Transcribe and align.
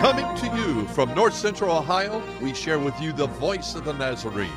Coming 0.00 0.36
to 0.36 0.56
you 0.56 0.86
from 0.88 1.14
North 1.14 1.34
Central 1.34 1.74
Ohio, 1.74 2.22
we 2.42 2.52
share 2.52 2.78
with 2.78 3.00
you 3.00 3.12
the 3.12 3.26
voice 3.26 3.74
of 3.74 3.86
the 3.86 3.94
Nazarene, 3.94 4.50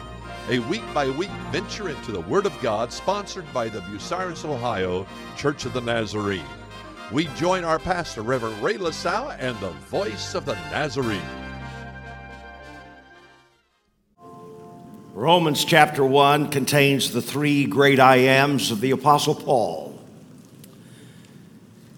a 0.50 0.60
week 0.60 0.84
by 0.94 1.10
week 1.10 1.32
venture 1.50 1.88
into 1.88 2.12
the 2.12 2.20
Word 2.20 2.46
of 2.46 2.62
God 2.62 2.92
sponsored 2.92 3.52
by 3.54 3.70
the 3.70 3.80
Bucyrus, 3.80 4.44
Ohio 4.44 5.08
Church 5.38 5.64
of 5.64 5.72
the 5.72 5.80
Nazarene. 5.80 6.44
We 7.14 7.28
join 7.38 7.64
our 7.64 7.80
pastor, 7.80 8.22
Reverend 8.22 8.62
Ray 8.62 8.78
LaSalle, 8.78 9.32
and 9.40 9.58
the 9.62 9.70
voice 9.70 10.36
of 10.36 10.46
the 10.46 10.56
Nazarene. 10.72 11.22
Romans 15.14 15.64
chapter 15.64 16.04
1 16.04 16.50
contains 16.50 17.12
the 17.12 17.22
three 17.22 17.64
great 17.66 18.00
I 18.00 18.18
ams 18.18 18.72
of 18.72 18.82
the 18.82 18.92
Apostle 18.92 19.36
Paul. 19.36 20.02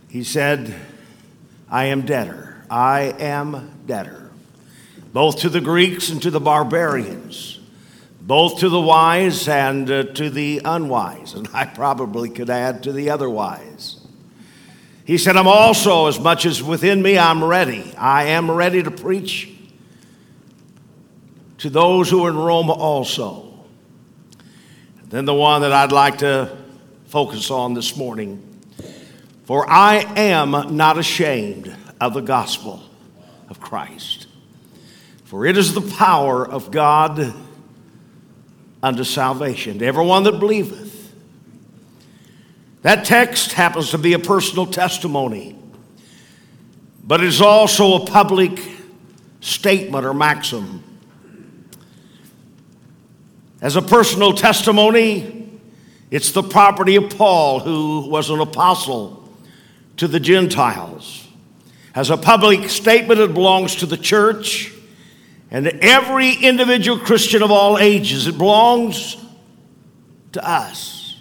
He 0.09 0.23
said, 0.23 0.75
I 1.71 1.85
am 1.85 2.05
debtor. 2.05 2.50
I 2.71 3.13
am 3.19 3.83
debtor. 3.85 4.31
Both 5.11 5.41
to 5.41 5.49
the 5.49 5.59
Greeks 5.59 6.09
and 6.09 6.21
to 6.21 6.31
the 6.31 6.39
barbarians, 6.39 7.59
both 8.21 8.61
to 8.61 8.69
the 8.69 8.79
wise 8.79 9.49
and 9.49 9.91
uh, 9.91 10.03
to 10.03 10.29
the 10.29 10.61
unwise. 10.63 11.33
And 11.33 11.49
I 11.53 11.65
probably 11.65 12.29
could 12.29 12.49
add 12.49 12.83
to 12.83 12.93
the 12.93 13.09
otherwise. 13.09 13.99
He 15.03 15.17
said, 15.17 15.35
I'm 15.35 15.49
also, 15.49 16.07
as 16.07 16.17
much 16.17 16.45
as 16.45 16.63
within 16.63 17.01
me, 17.01 17.17
I'm 17.17 17.43
ready. 17.43 17.93
I 17.97 18.25
am 18.27 18.49
ready 18.49 18.81
to 18.81 18.91
preach 18.91 19.49
to 21.57 21.69
those 21.69 22.09
who 22.09 22.25
are 22.25 22.29
in 22.29 22.37
Rome 22.37 22.69
also. 22.69 23.53
Then 25.09 25.25
the 25.25 25.33
one 25.33 25.63
that 25.63 25.73
I'd 25.73 25.91
like 25.91 26.19
to 26.19 26.57
focus 27.07 27.51
on 27.51 27.73
this 27.73 27.97
morning. 27.97 28.47
For 29.43 29.69
I 29.69 29.97
am 30.15 30.77
not 30.77 30.97
ashamed 30.97 31.75
of 32.01 32.13
the 32.13 32.21
gospel 32.21 32.83
of 33.49 33.61
Christ. 33.61 34.27
For 35.23 35.45
it 35.45 35.57
is 35.57 35.73
the 35.73 35.95
power 35.95 36.45
of 36.45 36.71
God 36.71 37.33
unto 38.83 39.05
salvation 39.05 39.79
to 39.79 39.85
everyone 39.85 40.23
that 40.23 40.39
believeth. 40.39 41.13
That 42.81 43.05
text 43.05 43.53
happens 43.53 43.91
to 43.91 43.97
be 43.97 44.11
a 44.11 44.19
personal 44.19 44.65
testimony, 44.65 45.55
but 47.01 47.21
it 47.21 47.27
is 47.27 47.39
also 47.39 48.01
a 48.01 48.05
public 48.05 48.59
statement 49.39 50.05
or 50.05 50.13
maxim 50.13 50.83
as 53.61 53.75
a 53.75 53.81
personal 53.81 54.33
testimony, 54.33 55.59
it's 56.09 56.31
the 56.31 56.41
property 56.41 56.95
of 56.95 57.11
Paul, 57.11 57.59
who 57.59 58.09
was 58.09 58.31
an 58.31 58.39
apostle 58.39 59.29
to 59.97 60.07
the 60.07 60.19
Gentiles. 60.19 61.27
As 61.93 62.09
a 62.09 62.17
public 62.17 62.69
statement, 62.69 63.19
it 63.19 63.33
belongs 63.33 63.75
to 63.77 63.85
the 63.85 63.97
church 63.97 64.71
and 65.49 65.65
to 65.65 65.83
every 65.83 66.33
individual 66.33 66.97
Christian 66.97 67.43
of 67.43 67.51
all 67.51 67.77
ages. 67.77 68.27
It 68.27 68.37
belongs 68.37 69.17
to 70.31 70.47
us. 70.47 71.19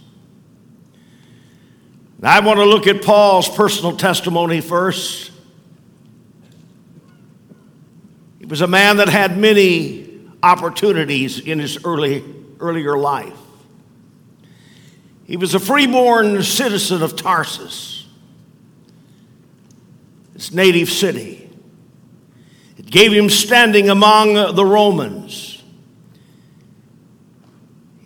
I 2.23 2.41
want 2.41 2.59
to 2.59 2.67
look 2.67 2.87
at 2.87 3.03
Paul's 3.03 3.49
personal 3.49 3.97
testimony 3.97 4.61
first. 4.61 5.33
He 8.39 8.47
was 8.47 8.61
a 8.61 8.67
man 8.67 8.99
that 8.99 9.09
had 9.09 9.39
many 9.39 10.21
opportunities 10.43 11.41
in 11.41 11.59
his 11.59 11.84
early, 11.84 12.23
earlier 12.61 12.99
life. 12.99 13.37
He 15.25 15.37
was 15.37 15.55
a 15.55 15.61
freeborn 15.61 16.43
citizen 16.43 17.03
of 17.03 17.17
Tarsus, 17.17 18.00
his 20.41 20.55
native 20.55 20.89
city. 20.89 21.51
It 22.79 22.87
gave 22.87 23.13
him 23.13 23.29
standing 23.29 23.91
among 23.91 24.33
the 24.33 24.65
Romans. 24.65 25.63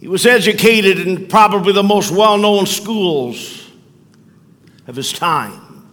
He 0.00 0.08
was 0.08 0.26
educated 0.26 0.98
in 0.98 1.28
probably 1.28 1.72
the 1.72 1.84
most 1.84 2.10
well 2.10 2.36
known 2.36 2.66
schools 2.66 3.70
of 4.88 4.96
his 4.96 5.12
time. 5.12 5.86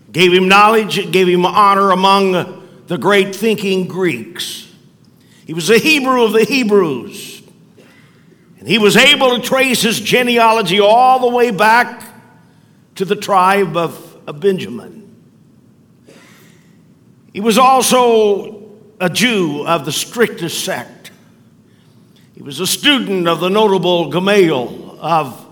It 0.00 0.12
gave 0.12 0.34
him 0.34 0.48
knowledge, 0.48 0.98
it 0.98 1.12
gave 1.12 1.28
him 1.28 1.46
honor 1.46 1.92
among 1.92 2.32
the 2.86 2.98
great 2.98 3.34
thinking 3.34 3.88
Greeks. 3.88 4.70
He 5.46 5.54
was 5.54 5.70
a 5.70 5.78
Hebrew 5.78 6.24
of 6.24 6.32
the 6.32 6.44
Hebrews. 6.44 7.40
And 8.58 8.68
he 8.68 8.76
was 8.76 8.98
able 8.98 9.34
to 9.34 9.42
trace 9.42 9.80
his 9.80 9.98
genealogy 9.98 10.78
all 10.78 11.20
the 11.20 11.34
way 11.34 11.52
back 11.52 12.04
to 12.96 13.06
the 13.06 13.16
tribe 13.16 13.78
of, 13.78 14.09
of 14.26 14.40
Benjamin. 14.40 15.14
He 17.32 17.40
was 17.40 17.58
also 17.58 18.70
a 18.98 19.08
Jew 19.08 19.66
of 19.66 19.84
the 19.84 19.92
strictest 19.92 20.64
sect. 20.64 21.10
He 22.34 22.42
was 22.42 22.60
a 22.60 22.66
student 22.66 23.28
of 23.28 23.40
the 23.40 23.48
notable 23.48 24.10
Gamaliel 24.10 24.98
of 25.00 25.46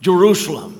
Jerusalem. 0.00 0.78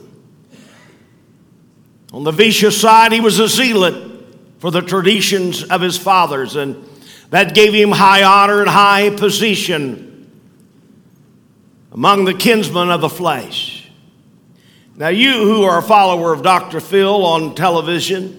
On 2.13 2.25
the 2.25 2.33
vicious 2.33 2.79
side, 2.79 3.13
he 3.13 3.21
was 3.21 3.39
a 3.39 3.49
zealot 3.49 4.11
for 4.59 4.71
the 4.71 4.83
traditions 4.83 5.65
of 5.65 5.81
his 5.81 5.97
fathers 5.97 6.57
and 6.57 6.89
that 7.31 7.55
gave 7.55 7.73
him 7.73 7.91
high 7.91 8.23
honor 8.23 8.61
and 8.61 8.69
high 8.69 9.09
position 9.09 10.31
among 11.91 12.27
the 12.27 12.35
kinsmen 12.35 12.91
of 12.91 13.01
the 13.01 13.09
flesh. 13.09 13.72
Now, 14.95 15.09
you 15.09 15.33
who 15.33 15.63
are 15.63 15.79
a 15.79 15.83
follower 15.83 16.35
of 16.35 16.43
Dr. 16.43 16.79
Phil 16.79 17.25
on 17.25 17.55
television, 17.55 18.39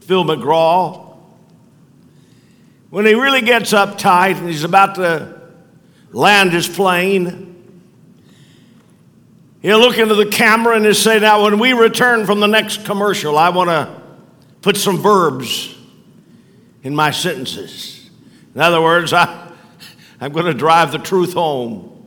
Phil 0.00 0.24
McGraw, 0.24 1.16
when 2.90 3.06
he 3.06 3.14
really 3.14 3.42
gets 3.42 3.72
uptight 3.72 4.38
and 4.38 4.48
he's 4.48 4.64
about 4.64 4.96
to 4.96 5.40
land 6.10 6.52
his 6.52 6.68
plane, 6.68 7.80
he'll 9.62 9.78
look 9.78 9.98
into 9.98 10.16
the 10.16 10.26
camera 10.26 10.74
and 10.74 10.84
he'll 10.84 10.94
say, 10.94 11.20
Now, 11.20 11.44
when 11.44 11.60
we 11.60 11.72
return 11.72 12.26
from 12.26 12.40
the 12.40 12.48
next 12.48 12.84
commercial, 12.84 13.38
I 13.38 13.50
want 13.50 13.70
to 13.70 14.02
put 14.62 14.76
some 14.76 14.98
verbs 14.98 15.76
in 16.82 16.92
my 16.92 17.12
sentences. 17.12 18.10
In 18.52 18.60
other 18.60 18.82
words, 18.82 19.12
I, 19.12 19.52
I'm 20.20 20.32
going 20.32 20.46
to 20.46 20.54
drive 20.54 20.90
the 20.90 20.98
truth 20.98 21.34
home. 21.34 21.99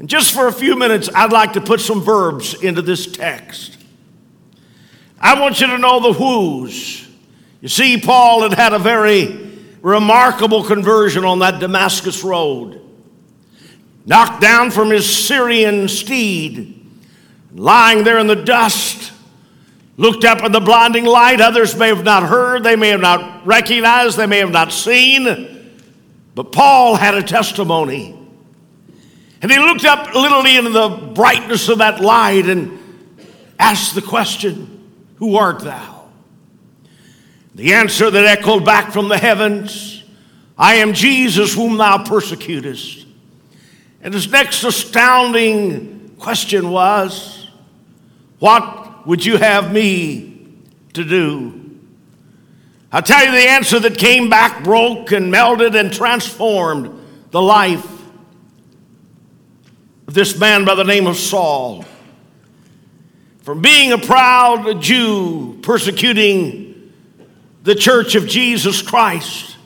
And 0.00 0.08
just 0.08 0.32
for 0.32 0.48
a 0.48 0.52
few 0.52 0.76
minutes, 0.76 1.10
I'd 1.14 1.30
like 1.30 1.52
to 1.52 1.60
put 1.60 1.78
some 1.78 2.00
verbs 2.00 2.54
into 2.54 2.80
this 2.80 3.06
text. 3.06 3.76
I 5.20 5.38
want 5.38 5.60
you 5.60 5.66
to 5.66 5.76
know 5.76 6.00
the 6.00 6.14
who's. 6.14 7.06
You 7.60 7.68
see, 7.68 8.00
Paul 8.00 8.40
had 8.40 8.54
had 8.54 8.72
a 8.72 8.78
very 8.78 9.50
remarkable 9.82 10.64
conversion 10.64 11.26
on 11.26 11.40
that 11.40 11.60
Damascus 11.60 12.24
road. 12.24 12.80
Knocked 14.06 14.40
down 14.40 14.70
from 14.70 14.88
his 14.88 15.04
Syrian 15.04 15.86
steed, 15.86 16.82
lying 17.52 18.02
there 18.02 18.18
in 18.18 18.26
the 18.26 18.36
dust, 18.36 19.12
looked 19.98 20.24
up 20.24 20.42
at 20.42 20.50
the 20.50 20.60
blinding 20.60 21.04
light. 21.04 21.42
Others 21.42 21.76
may 21.76 21.88
have 21.88 22.04
not 22.04 22.22
heard, 22.22 22.62
they 22.62 22.74
may 22.74 22.88
have 22.88 23.02
not 23.02 23.46
recognized, 23.46 24.16
they 24.16 24.24
may 24.24 24.38
have 24.38 24.50
not 24.50 24.72
seen. 24.72 25.74
But 26.34 26.52
Paul 26.52 26.96
had 26.96 27.14
a 27.14 27.22
testimony. 27.22 28.16
And 29.42 29.50
he 29.50 29.58
looked 29.58 29.84
up 29.84 30.14
literally 30.14 30.56
into 30.56 30.70
the 30.70 30.88
brightness 31.14 31.68
of 31.68 31.78
that 31.78 32.00
light 32.00 32.46
and 32.46 32.78
asked 33.58 33.94
the 33.94 34.02
question, 34.02 34.92
Who 35.16 35.36
art 35.36 35.60
thou? 35.60 36.08
The 37.54 37.74
answer 37.74 38.10
that 38.10 38.24
echoed 38.24 38.64
back 38.64 38.92
from 38.92 39.08
the 39.08 39.18
heavens, 39.18 40.04
I 40.58 40.76
am 40.76 40.92
Jesus 40.92 41.54
whom 41.54 41.78
thou 41.78 42.04
persecutest. 42.04 43.06
And 44.02 44.12
his 44.12 44.30
next 44.30 44.62
astounding 44.62 46.16
question 46.18 46.70
was, 46.70 47.48
What 48.38 49.06
would 49.06 49.24
you 49.24 49.38
have 49.38 49.72
me 49.72 50.48
to 50.92 51.04
do? 51.04 51.78
I'll 52.92 53.02
tell 53.02 53.24
you 53.24 53.30
the 53.30 53.48
answer 53.48 53.78
that 53.80 53.96
came 53.96 54.28
back 54.28 54.64
broke 54.64 55.12
and 55.12 55.30
melted 55.30 55.76
and 55.76 55.92
transformed 55.92 56.90
the 57.30 57.40
life 57.40 57.99
this 60.14 60.38
man 60.38 60.64
by 60.64 60.74
the 60.74 60.84
name 60.84 61.06
of 61.06 61.16
Saul. 61.16 61.84
From 63.42 63.62
being 63.62 63.92
a 63.92 63.98
proud 63.98 64.80
Jew 64.80 65.58
persecuting 65.62 66.92
the 67.62 67.74
church 67.74 68.14
of 68.14 68.26
Jesus 68.26 68.82
Christ, 68.82 69.56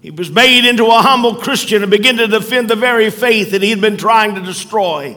he 0.00 0.10
was 0.10 0.30
made 0.30 0.66
into 0.66 0.86
a 0.86 1.02
humble 1.02 1.34
Christian 1.34 1.82
and 1.82 1.90
began 1.90 2.16
to 2.16 2.28
defend 2.28 2.70
the 2.70 2.76
very 2.76 3.10
faith 3.10 3.50
that 3.50 3.62
he 3.62 3.70
had 3.70 3.80
been 3.80 3.96
trying 3.96 4.36
to 4.36 4.40
destroy. 4.40 5.16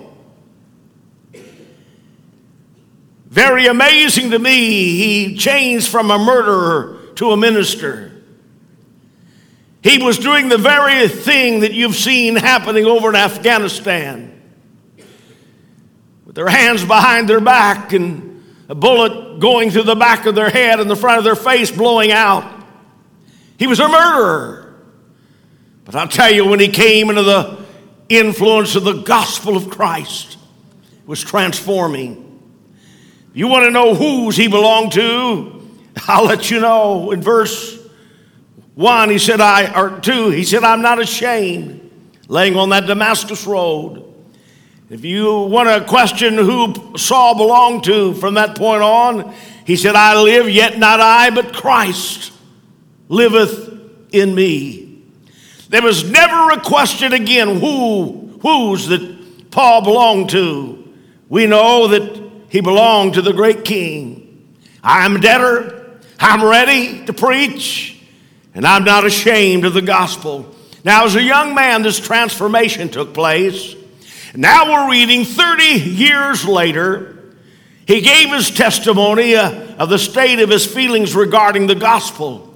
Very 3.27 3.68
amazing 3.68 4.31
to 4.31 4.39
me, 4.39 4.98
he 4.98 5.38
changed 5.38 5.88
from 5.88 6.12
a 6.12 6.18
murderer 6.18 7.00
to 7.16 7.31
a 7.31 7.38
minister. 7.38 8.11
He 9.83 9.98
was 10.04 10.19
doing 10.19 10.50
the 10.50 10.57
very 10.57 11.07
thing 11.07 11.62
that 11.62 11.74
you've 11.74 11.95
seen 11.95 12.36
happening 12.36 12.86
over 12.86 13.10
in 13.10 13.16
Afghanistan 13.16 14.39
with 16.25 16.36
their 16.36 16.50
hands 16.50 16.86
behind 16.86 17.28
their 17.28 17.42
back 17.42 17.92
and 17.94 18.44
a 18.69 18.75
bullet 18.75 19.39
going 19.39 19.72
through 19.72 19.83
the 19.83 19.95
back 19.95 20.25
of 20.28 20.36
their 20.36 20.50
head 20.50 20.80
and 20.80 20.89
the 20.89 20.95
front 20.95 21.18
of 21.18 21.24
their 21.24 21.36
face 21.36 21.72
blowing 21.72 22.12
out. 22.12 22.63
He 23.57 23.68
was 23.68 23.80
a 23.80 23.88
murderer. 23.88 24.75
But 25.84 25.95
I'll 25.95 26.07
tell 26.07 26.31
you, 26.31 26.48
when 26.48 26.60
he 26.60 26.68
came 26.68 27.10
into 27.10 27.24
the 27.24 27.66
influence 28.07 28.75
of 28.75 28.84
the 28.84 29.01
gospel 29.01 29.57
of 29.57 29.69
Christ, 29.69 30.38
it 31.01 31.07
was 31.07 31.22
transforming. 31.22 32.27
You 33.34 33.48
want 33.48 33.66
to 33.66 33.72
know 33.72 33.95
whose 33.95 34.38
he 34.38 34.48
belonged 34.48 34.92
to? 34.94 35.69
I'll 36.07 36.25
let 36.25 36.51
you 36.51 36.60
know. 36.60 37.12
In 37.12 37.22
verse 37.22 37.81
1, 38.75 39.09
he 39.09 39.18
said, 39.18 39.41
I, 39.41 39.79
or 39.79 40.00
2, 40.00 40.29
he 40.29 40.44
said, 40.44 40.63
I'm 40.63 40.81
not 40.81 41.00
ashamed, 41.00 41.91
laying 42.27 42.56
on 42.56 42.69
that 42.69 42.88
Damascus 42.88 43.45
road. 43.45 44.07
If 44.89 45.06
you 45.06 45.41
want 45.41 45.69
to 45.69 45.88
question 45.88 46.35
who 46.35 46.97
Saul 46.97 47.35
belonged 47.38 47.85
to 47.85 48.13
from 48.15 48.33
that 48.33 48.57
point 48.57 48.81
on, 48.81 49.33
he 49.65 49.75
said, 49.75 49.95
I 49.95 50.21
live, 50.21 50.50
yet 50.50 50.77
not 50.77 51.00
I, 51.00 51.29
but 51.29 51.53
Christ 51.53 52.33
liveth 53.07 53.69
in 54.12 54.35
me. 54.35 55.03
There 55.69 55.81
was 55.81 56.09
never 56.09 56.51
a 56.51 56.62
question 56.62 57.13
again 57.13 57.59
who, 57.59 58.38
whose 58.41 58.88
that 58.88 59.51
Paul 59.51 59.83
belonged 59.83 60.29
to. 60.31 60.94
We 61.29 61.45
know 61.45 61.88
that 61.88 62.21
he 62.50 62.59
belonged 62.59 63.13
to 63.13 63.21
the 63.21 63.31
great 63.31 63.63
king. 63.63 64.57
I'm 64.83 65.15
a 65.15 65.19
debtor. 65.19 66.00
I'm 66.19 66.44
ready 66.44 67.06
to 67.06 67.13
preach, 67.13 67.90
and 68.53 68.65
I'm 68.65 68.83
not 68.83 69.06
ashamed 69.06 69.65
of 69.65 69.74
the 69.74 69.81
gospel. 69.81 70.53
Now, 70.83 71.06
as 71.06 71.15
a 71.15 71.21
young 71.21 71.53
man, 71.53 71.83
this 71.83 72.00
transformation 72.00 72.89
took 72.89 73.13
place. 73.13 73.75
Now 74.36 74.71
we're 74.71 74.92
reading 74.92 75.25
30 75.25 75.63
years 75.63 76.45
later. 76.45 77.36
He 77.86 78.01
gave 78.01 78.30
his 78.30 78.50
testimony 78.50 79.36
uh, 79.36 79.75
of 79.75 79.89
the 79.89 80.00
state 80.00 80.39
of 80.39 80.50
his 80.50 80.65
feelings 80.65 81.15
regarding 81.15 81.68
the 81.68 81.75
gospel. 81.75 82.48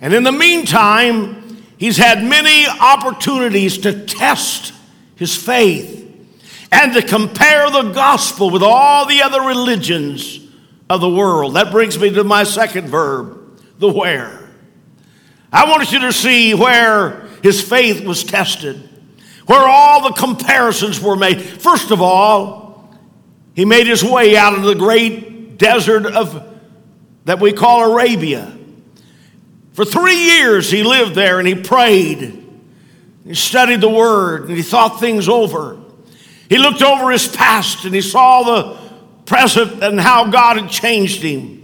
And 0.00 0.12
in 0.14 0.22
the 0.22 0.32
meantime, 0.32 1.64
he's 1.76 1.96
had 1.96 2.24
many 2.24 2.66
opportunities 2.66 3.78
to 3.78 4.04
test 4.06 4.72
his 5.16 5.36
faith 5.36 6.00
and 6.72 6.94
to 6.94 7.02
compare 7.02 7.70
the 7.70 7.92
gospel 7.92 8.50
with 8.50 8.62
all 8.62 9.06
the 9.06 9.22
other 9.22 9.42
religions 9.42 10.40
of 10.88 11.00
the 11.00 11.08
world. 11.08 11.54
That 11.54 11.70
brings 11.70 11.98
me 11.98 12.10
to 12.10 12.24
my 12.24 12.44
second 12.44 12.88
verb, 12.88 13.60
the 13.78 13.92
where. 13.92 14.41
I 15.52 15.68
wanted 15.68 15.92
you 15.92 16.00
to 16.00 16.12
see 16.12 16.54
where 16.54 17.28
his 17.42 17.60
faith 17.60 18.04
was 18.04 18.24
tested 18.24 18.88
where 19.46 19.68
all 19.68 20.08
the 20.08 20.14
comparisons 20.14 21.00
were 21.00 21.16
made. 21.16 21.42
First 21.42 21.90
of 21.90 22.00
all, 22.00 22.90
he 23.54 23.64
made 23.64 23.86
his 23.86 24.02
way 24.02 24.36
out 24.36 24.54
of 24.54 24.62
the 24.62 24.74
great 24.74 25.58
desert 25.58 26.06
of 26.06 26.48
that 27.24 27.40
we 27.40 27.52
call 27.52 27.92
Arabia. 27.92 28.56
For 29.74 29.84
three 29.84 30.16
years 30.16 30.70
he 30.70 30.82
lived 30.82 31.14
there 31.14 31.38
and 31.38 31.46
he 31.46 31.54
prayed. 31.54 32.38
He 33.24 33.34
studied 33.34 33.80
the 33.80 33.88
word 33.88 34.48
and 34.48 34.56
he 34.56 34.62
thought 34.62 35.00
things 35.00 35.28
over. 35.28 35.78
He 36.48 36.58
looked 36.58 36.82
over 36.82 37.10
his 37.10 37.28
past 37.28 37.84
and 37.84 37.94
he 37.94 38.00
saw 38.00 38.42
the 38.42 38.78
present 39.24 39.82
and 39.82 40.00
how 40.00 40.30
God 40.30 40.58
had 40.58 40.70
changed 40.70 41.22
him. 41.22 41.61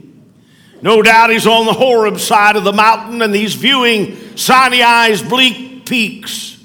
No 0.81 1.03
doubt 1.03 1.31
he's 1.31 1.47
on 1.47 1.67
the 1.67 1.73
Horeb 1.73 2.19
side 2.19 2.57
of 2.57 2.65
the 2.65 2.73
mountain 2.73 3.23
and 3.23 3.35
he's 3.35 3.55
viewing 3.55 4.17
Sinai's 4.37 5.23
bleak 5.23 5.87
peaks. 5.87 6.63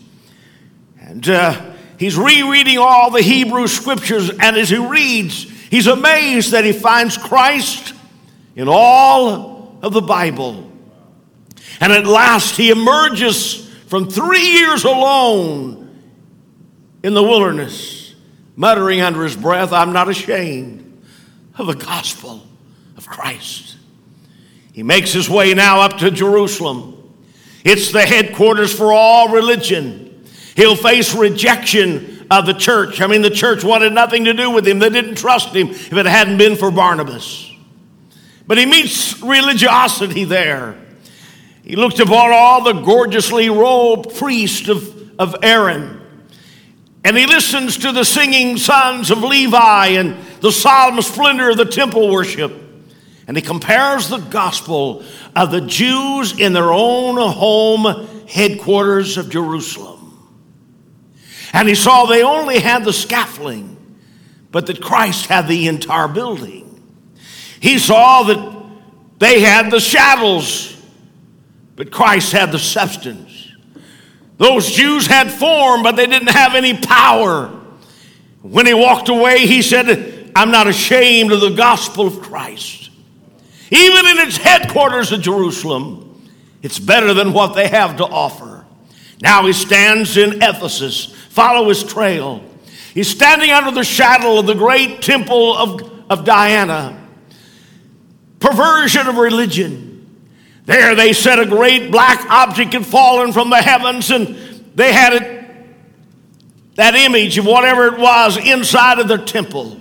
And 0.99 1.27
uh, 1.27 1.73
he's 1.97 2.17
rereading 2.17 2.77
all 2.77 3.09
the 3.11 3.21
Hebrew 3.21 3.67
scriptures, 3.67 4.29
and 4.29 4.55
as 4.57 4.69
he 4.69 4.77
reads, 4.77 5.43
he's 5.69 5.87
amazed 5.87 6.51
that 6.51 6.65
he 6.65 6.73
finds 6.73 7.17
Christ 7.17 7.93
in 8.55 8.67
all 8.67 9.77
of 9.81 9.93
the 9.93 10.01
Bible. 10.01 10.71
And 11.79 11.91
at 11.91 12.05
last, 12.05 12.55
he 12.55 12.69
emerges 12.69 13.69
from 13.87 14.09
three 14.09 14.53
years 14.53 14.83
alone 14.83 15.83
in 17.03 17.13
the 17.13 17.23
wilderness, 17.23 18.15
muttering 18.55 19.01
under 19.01 19.23
his 19.23 19.35
breath, 19.35 19.73
I'm 19.73 19.93
not 19.93 20.09
ashamed 20.09 21.03
of 21.57 21.67
the 21.67 21.75
gospel 21.75 22.41
of 22.97 23.07
Christ. 23.07 23.72
He 24.73 24.83
makes 24.83 25.13
his 25.13 25.29
way 25.29 25.53
now 25.53 25.81
up 25.81 25.99
to 25.99 26.11
Jerusalem. 26.11 27.13
It's 27.63 27.91
the 27.91 28.01
headquarters 28.01 28.73
for 28.73 28.91
all 28.91 29.29
religion. 29.29 30.25
He'll 30.55 30.75
face 30.75 31.15
rejection 31.15 32.27
of 32.29 32.47
the 32.47 32.53
church. 32.53 32.99
I 32.99 33.07
mean, 33.07 33.21
the 33.21 33.29
church 33.29 33.63
wanted 33.63 33.93
nothing 33.93 34.25
to 34.25 34.33
do 34.33 34.49
with 34.49 34.67
him, 34.67 34.79
they 34.79 34.89
didn't 34.89 35.15
trust 35.15 35.55
him 35.55 35.69
if 35.69 35.93
it 35.93 36.05
hadn't 36.07 36.37
been 36.37 36.55
for 36.55 36.71
Barnabas. 36.71 37.51
But 38.47 38.57
he 38.57 38.65
meets 38.65 39.21
religiosity 39.21 40.25
there. 40.25 40.75
He 41.63 41.75
looked 41.75 41.99
upon 41.99 42.31
all 42.33 42.63
the 42.63 42.81
gorgeously 42.81 43.49
robed 43.49 44.15
priests 44.15 44.67
of, 44.67 45.11
of 45.19 45.35
Aaron. 45.43 46.01
And 47.05 47.15
he 47.15 47.27
listens 47.27 47.77
to 47.77 47.91
the 47.91 48.03
singing 48.03 48.57
sons 48.57 49.11
of 49.11 49.23
Levi 49.23 49.87
and 49.89 50.17
the 50.41 50.51
solemn 50.51 51.01
splendor 51.01 51.51
of 51.51 51.57
the 51.57 51.65
temple 51.65 52.11
worship. 52.11 52.62
And 53.27 53.37
he 53.37 53.43
compares 53.43 54.09
the 54.09 54.17
gospel 54.17 55.03
of 55.35 55.51
the 55.51 55.61
Jews 55.61 56.37
in 56.37 56.53
their 56.53 56.71
own 56.71 57.15
home 57.15 58.25
headquarters 58.27 59.17
of 59.17 59.29
Jerusalem. 59.29 59.93
And 61.53 61.67
he 61.67 61.75
saw 61.75 62.05
they 62.05 62.23
only 62.23 62.59
had 62.59 62.83
the 62.83 62.91
scaffolding, 62.91 63.77
but 64.51 64.65
that 64.67 64.81
Christ 64.81 65.27
had 65.27 65.47
the 65.47 65.67
entire 65.67 66.07
building. 66.07 66.81
He 67.59 67.79
saw 67.79 68.23
that 68.23 68.63
they 69.19 69.39
had 69.39 69.71
the 69.71 69.79
shadows, 69.79 70.75
but 71.75 71.91
Christ 71.91 72.33
had 72.33 72.51
the 72.51 72.59
substance. 72.59 73.51
Those 74.37 74.69
Jews 74.71 75.07
had 75.07 75.31
form, 75.31 75.83
but 75.83 75.95
they 75.95 76.07
didn't 76.07 76.31
have 76.31 76.55
any 76.55 76.75
power. 76.75 77.47
When 78.41 78.65
he 78.65 78.73
walked 78.73 79.07
away, 79.07 79.45
he 79.45 79.61
said, 79.61 80.31
I'm 80.35 80.51
not 80.51 80.67
ashamed 80.67 81.31
of 81.31 81.39
the 81.39 81.51
gospel 81.51 82.07
of 82.07 82.19
Christ. 82.19 82.89
Even 83.73 84.05
in 84.05 84.19
its 84.19 84.37
headquarters 84.37 85.11
of 85.11 85.21
Jerusalem, 85.21 86.29
it's 86.61 86.77
better 86.77 87.15
than 87.15 87.33
what 87.33 87.55
they 87.55 87.67
have 87.67 87.97
to 87.97 88.05
offer. 88.05 88.65
Now 89.19 89.47
he 89.47 89.53
stands 89.53 90.15
in 90.15 90.43
Ephesus 90.43 91.15
follow 91.29 91.69
his 91.69 91.83
trail. 91.83 92.43
He's 92.93 93.07
standing 93.07 93.49
under 93.49 93.71
the 93.71 93.83
shadow 93.83 94.37
of 94.37 94.45
the 94.45 94.53
great 94.53 95.01
temple 95.01 95.57
of, 95.57 95.91
of 96.07 96.23
Diana. 96.23 97.07
Perversion 98.39 99.07
of 99.07 99.17
religion. 99.17 100.21
There 100.65 100.93
they 100.93 101.11
said 101.13 101.39
a 101.39 101.45
great 101.47 101.89
black 101.89 102.29
object 102.29 102.73
had 102.73 102.85
fallen 102.85 103.33
from 103.33 103.49
the 103.49 103.61
heavens 103.61 104.11
and 104.11 104.35
they 104.75 104.93
had 104.93 105.13
it, 105.13 105.45
that 106.75 106.93
image 106.93 107.39
of 107.39 107.47
whatever 107.47 107.87
it 107.87 107.97
was 107.97 108.37
inside 108.37 108.99
of 108.99 109.07
their 109.07 109.17
temple. 109.17 109.79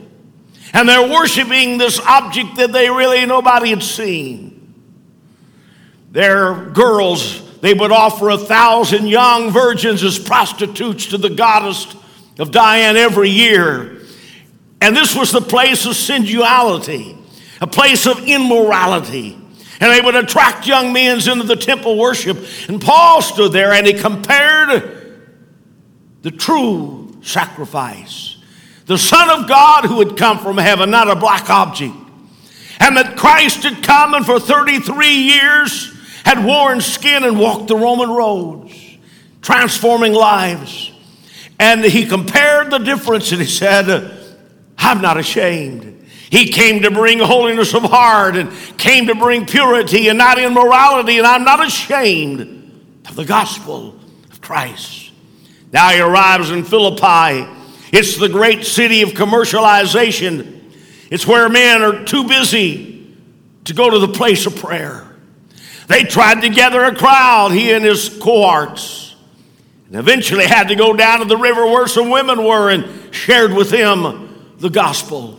And 0.72 0.88
they're 0.88 1.10
worshiping 1.10 1.78
this 1.78 2.00
object 2.00 2.56
that 2.56 2.72
they 2.72 2.88
really 2.88 3.26
nobody 3.26 3.70
had 3.70 3.82
seen. 3.82 4.74
Their 6.10 6.54
girls 6.54 7.42
they 7.62 7.74
would 7.74 7.92
offer 7.92 8.28
a 8.28 8.36
thousand 8.36 9.06
young 9.06 9.50
virgins 9.52 10.02
as 10.02 10.18
prostitutes 10.18 11.06
to 11.06 11.16
the 11.16 11.30
goddess 11.30 11.94
of 12.40 12.50
Diane 12.50 12.96
every 12.96 13.30
year. 13.30 14.02
And 14.80 14.96
this 14.96 15.14
was 15.14 15.30
the 15.30 15.40
place 15.40 15.86
of 15.86 15.94
sensuality, 15.94 17.16
a 17.60 17.68
place 17.68 18.06
of 18.06 18.18
immorality. 18.26 19.38
And 19.80 19.92
they 19.92 20.00
would 20.00 20.16
attract 20.16 20.66
young 20.66 20.92
men 20.92 21.18
into 21.18 21.44
the 21.44 21.54
temple 21.54 21.96
worship. 21.96 22.36
And 22.66 22.80
Paul 22.80 23.22
stood 23.22 23.52
there 23.52 23.72
and 23.72 23.86
he 23.86 23.92
compared 23.92 25.22
the 26.22 26.32
true 26.32 27.16
sacrifice. 27.22 28.31
The 28.86 28.98
Son 28.98 29.30
of 29.30 29.48
God 29.48 29.84
who 29.84 29.98
had 30.00 30.16
come 30.16 30.38
from 30.38 30.58
heaven, 30.58 30.90
not 30.90 31.08
a 31.08 31.16
black 31.16 31.48
object. 31.50 31.94
And 32.80 32.96
that 32.96 33.16
Christ 33.16 33.62
had 33.62 33.82
come 33.82 34.14
and 34.14 34.26
for 34.26 34.40
33 34.40 35.08
years 35.08 35.92
had 36.24 36.44
worn 36.44 36.80
skin 36.80 37.24
and 37.24 37.38
walked 37.38 37.68
the 37.68 37.76
Roman 37.76 38.10
roads, 38.10 38.74
transforming 39.40 40.12
lives. 40.12 40.90
And 41.58 41.84
he 41.84 42.06
compared 42.06 42.70
the 42.70 42.78
difference 42.78 43.30
and 43.30 43.40
he 43.40 43.46
said, 43.46 44.10
I'm 44.78 45.00
not 45.00 45.16
ashamed. 45.16 46.08
He 46.32 46.48
came 46.48 46.82
to 46.82 46.90
bring 46.90 47.18
holiness 47.18 47.74
of 47.74 47.82
heart 47.82 48.36
and 48.36 48.50
came 48.78 49.06
to 49.06 49.14
bring 49.14 49.46
purity 49.46 50.08
and 50.08 50.16
not 50.16 50.38
immorality, 50.38 51.18
and 51.18 51.26
I'm 51.26 51.44
not 51.44 51.64
ashamed 51.64 52.40
of 53.06 53.14
the 53.16 53.24
gospel 53.24 53.94
of 54.30 54.40
Christ. 54.40 55.12
Now 55.72 55.90
he 55.90 56.00
arrives 56.00 56.50
in 56.50 56.64
Philippi. 56.64 57.46
It's 57.92 58.16
the 58.16 58.28
great 58.28 58.64
city 58.64 59.02
of 59.02 59.10
commercialization. 59.10 60.60
It's 61.10 61.26
where 61.26 61.48
men 61.50 61.82
are 61.82 62.04
too 62.04 62.26
busy 62.26 63.14
to 63.64 63.74
go 63.74 63.90
to 63.90 63.98
the 63.98 64.08
place 64.08 64.46
of 64.46 64.56
prayer. 64.56 65.06
They 65.88 66.04
tried 66.04 66.40
to 66.40 66.48
gather 66.48 66.82
a 66.84 66.94
crowd, 66.94 67.52
he 67.52 67.70
and 67.70 67.84
his 67.84 68.08
cohorts, 68.08 69.14
and 69.86 69.96
eventually 69.96 70.46
had 70.46 70.68
to 70.68 70.74
go 70.74 70.94
down 70.94 71.18
to 71.18 71.26
the 71.26 71.36
river 71.36 71.66
where 71.66 71.86
some 71.86 72.08
women 72.08 72.44
were 72.44 72.70
and 72.70 73.14
shared 73.14 73.52
with 73.52 73.68
them 73.70 74.54
the 74.58 74.70
gospel. 74.70 75.38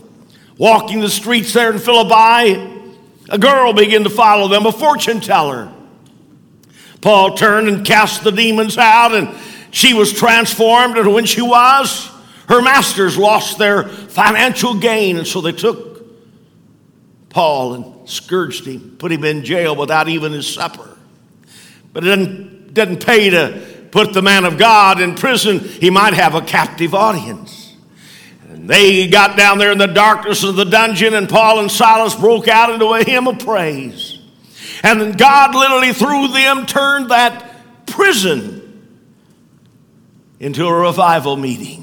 Walking 0.58 1.00
the 1.00 1.10
streets 1.10 1.54
there 1.54 1.74
in 1.74 1.80
Philippi, 1.80 2.94
a 3.30 3.38
girl 3.40 3.74
began 3.74 4.04
to 4.04 4.12
follow 4.12 4.48
them, 4.48 4.68
a 4.68 4.72
fortune 4.72 5.22
teller. 5.22 5.74
Paul 7.02 7.36
turned 7.36 7.68
and 7.68 7.84
cast 7.84 8.24
the 8.24 8.32
demons 8.32 8.78
out, 8.78 9.14
and 9.16 9.36
she 9.72 9.96
was 9.96 10.14
transformed. 10.14 10.98
And 10.98 11.14
when 11.14 11.26
she 11.26 11.42
was, 11.42 12.12
her 12.50 12.62
masters 12.62 13.18
lost 13.18 13.58
their 13.58 13.84
financial 13.84 14.80
gain, 14.80 15.18
and 15.18 15.26
so 15.26 15.42
they 15.42 15.52
took 15.52 15.94
Paul 17.30 17.74
and 17.74 18.10
scourged 18.10 18.66
him, 18.66 18.98
put 18.98 19.12
him 19.12 19.24
in 19.24 19.44
jail 19.44 19.76
without 19.76 20.08
even 20.10 20.34
his 20.34 20.52
supper. 20.52 20.98
But 21.94 22.04
it 22.04 22.16
didn't, 22.16 22.74
didn't 22.74 23.06
pay 23.06 23.30
to 23.30 23.88
put 23.92 24.14
the 24.14 24.22
man 24.22 24.46
of 24.46 24.58
God 24.58 25.00
in 25.00 25.16
prison. 25.16 25.60
He 25.60 25.90
might 25.90 26.14
have 26.14 26.36
a 26.36 26.42
captive 26.42 26.94
audience. 26.94 27.76
And 28.50 28.68
they 28.68 29.08
got 29.08 29.38
down 29.38 29.58
there 29.58 29.72
in 29.72 29.78
the 29.78 29.88
darkness 29.88 30.44
of 30.44 30.56
the 30.56 30.66
dungeon, 30.66 31.14
and 31.14 31.30
Paul 31.30 31.60
and 31.60 31.72
Silas 31.72 32.16
broke 32.16 32.48
out 32.48 32.72
into 32.72 32.88
a 32.88 33.04
hymn 33.04 33.28
of 33.28 33.40
praise. 33.40 34.20
And 34.84 35.18
God 35.18 35.56
literally, 35.56 35.94
through 35.94 36.30
them, 36.30 36.66
turned 36.66 37.10
that 37.10 37.86
prison 37.86 38.60
into 40.40 40.66
a 40.66 40.74
revival 40.74 41.38
meeting. 41.38 41.83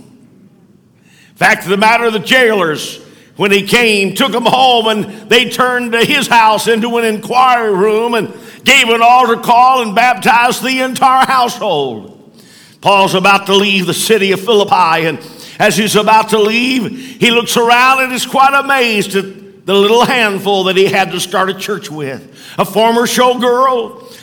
Fact 1.40 1.64
of 1.64 1.70
the 1.70 1.78
matter, 1.78 2.04
of 2.04 2.12
the 2.12 2.18
jailers, 2.18 3.02
when 3.36 3.50
he 3.50 3.66
came, 3.66 4.14
took 4.14 4.30
them 4.30 4.44
home 4.44 4.88
and 4.88 5.30
they 5.30 5.48
turned 5.48 5.94
his 5.94 6.26
house 6.26 6.68
into 6.68 6.98
an 6.98 7.06
inquiry 7.06 7.74
room 7.74 8.12
and 8.12 8.28
gave 8.62 8.90
an 8.90 9.00
altar 9.02 9.36
call 9.36 9.80
and 9.80 9.94
baptized 9.94 10.62
the 10.62 10.82
entire 10.82 11.24
household. 11.24 12.38
Paul's 12.82 13.14
about 13.14 13.46
to 13.46 13.54
leave 13.56 13.86
the 13.86 13.94
city 13.94 14.32
of 14.32 14.40
Philippi, 14.40 15.06
and 15.06 15.18
as 15.58 15.78
he's 15.78 15.96
about 15.96 16.28
to 16.28 16.38
leave, 16.38 16.90
he 17.18 17.30
looks 17.30 17.56
around 17.56 18.02
and 18.02 18.12
is 18.12 18.26
quite 18.26 18.52
amazed 18.52 19.16
at 19.16 19.64
the 19.64 19.74
little 19.74 20.04
handful 20.04 20.64
that 20.64 20.76
he 20.76 20.84
had 20.84 21.10
to 21.12 21.20
start 21.20 21.48
a 21.48 21.54
church 21.54 21.90
with 21.90 22.20
a 22.58 22.66
former 22.66 23.06
showgirl, 23.06 24.14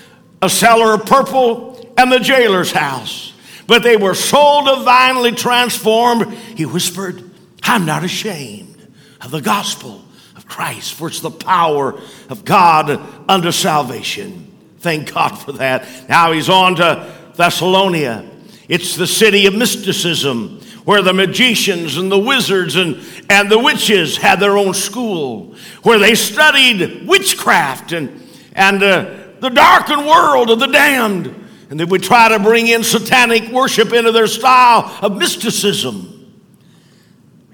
a 0.43 0.49
seller 0.51 0.93
of 0.93 1.07
purple, 1.07 1.95
and 1.97 2.11
the 2.11 2.19
jailer's 2.19 2.71
house. 2.71 3.26
But 3.67 3.83
they 3.83 3.97
were 3.97 4.15
so 4.15 4.63
divinely 4.65 5.33
transformed, 5.33 6.33
he 6.33 6.65
whispered, 6.65 7.29
I'm 7.63 7.85
not 7.85 8.03
ashamed 8.03 8.87
of 9.21 9.31
the 9.31 9.41
gospel 9.41 10.03
of 10.37 10.47
Christ, 10.47 10.93
for 10.93 11.09
it's 11.09 11.19
the 11.19 11.29
power 11.29 11.99
of 12.29 12.45
God 12.45 13.01
unto 13.29 13.51
salvation. 13.51 14.45
Thank 14.79 15.13
God 15.13 15.35
for 15.35 15.51
that. 15.53 15.85
Now 16.07 16.31
he's 16.31 16.49
on 16.49 16.75
to 16.75 17.13
Thessalonica. 17.35 18.29
It's 18.69 18.95
the 18.95 19.07
city 19.07 19.45
of 19.47 19.55
mysticism 19.55 20.61
where 20.85 21.01
the 21.01 21.13
magicians 21.13 21.97
and 21.97 22.09
the 22.09 22.17
wizards 22.17 22.77
and, 22.77 23.03
and 23.29 23.51
the 23.51 23.59
witches 23.59 24.15
had 24.15 24.39
their 24.39 24.57
own 24.57 24.73
school, 24.73 25.53
where 25.83 25.99
they 25.99 26.15
studied 26.15 27.05
witchcraft 27.05 27.91
and, 27.91 28.25
and 28.53 28.81
uh, 28.81 29.13
the 29.41 29.49
darkened 29.49 30.07
world 30.07 30.49
of 30.49 30.59
the 30.59 30.67
damned. 30.67 31.46
And 31.69 31.79
they 31.79 31.85
would 31.85 32.03
try 32.03 32.29
to 32.29 32.39
bring 32.39 32.67
in 32.67 32.83
satanic 32.83 33.51
worship 33.51 33.91
into 33.93 34.11
their 34.11 34.27
style 34.27 34.97
of 35.01 35.17
mysticism 35.17 36.17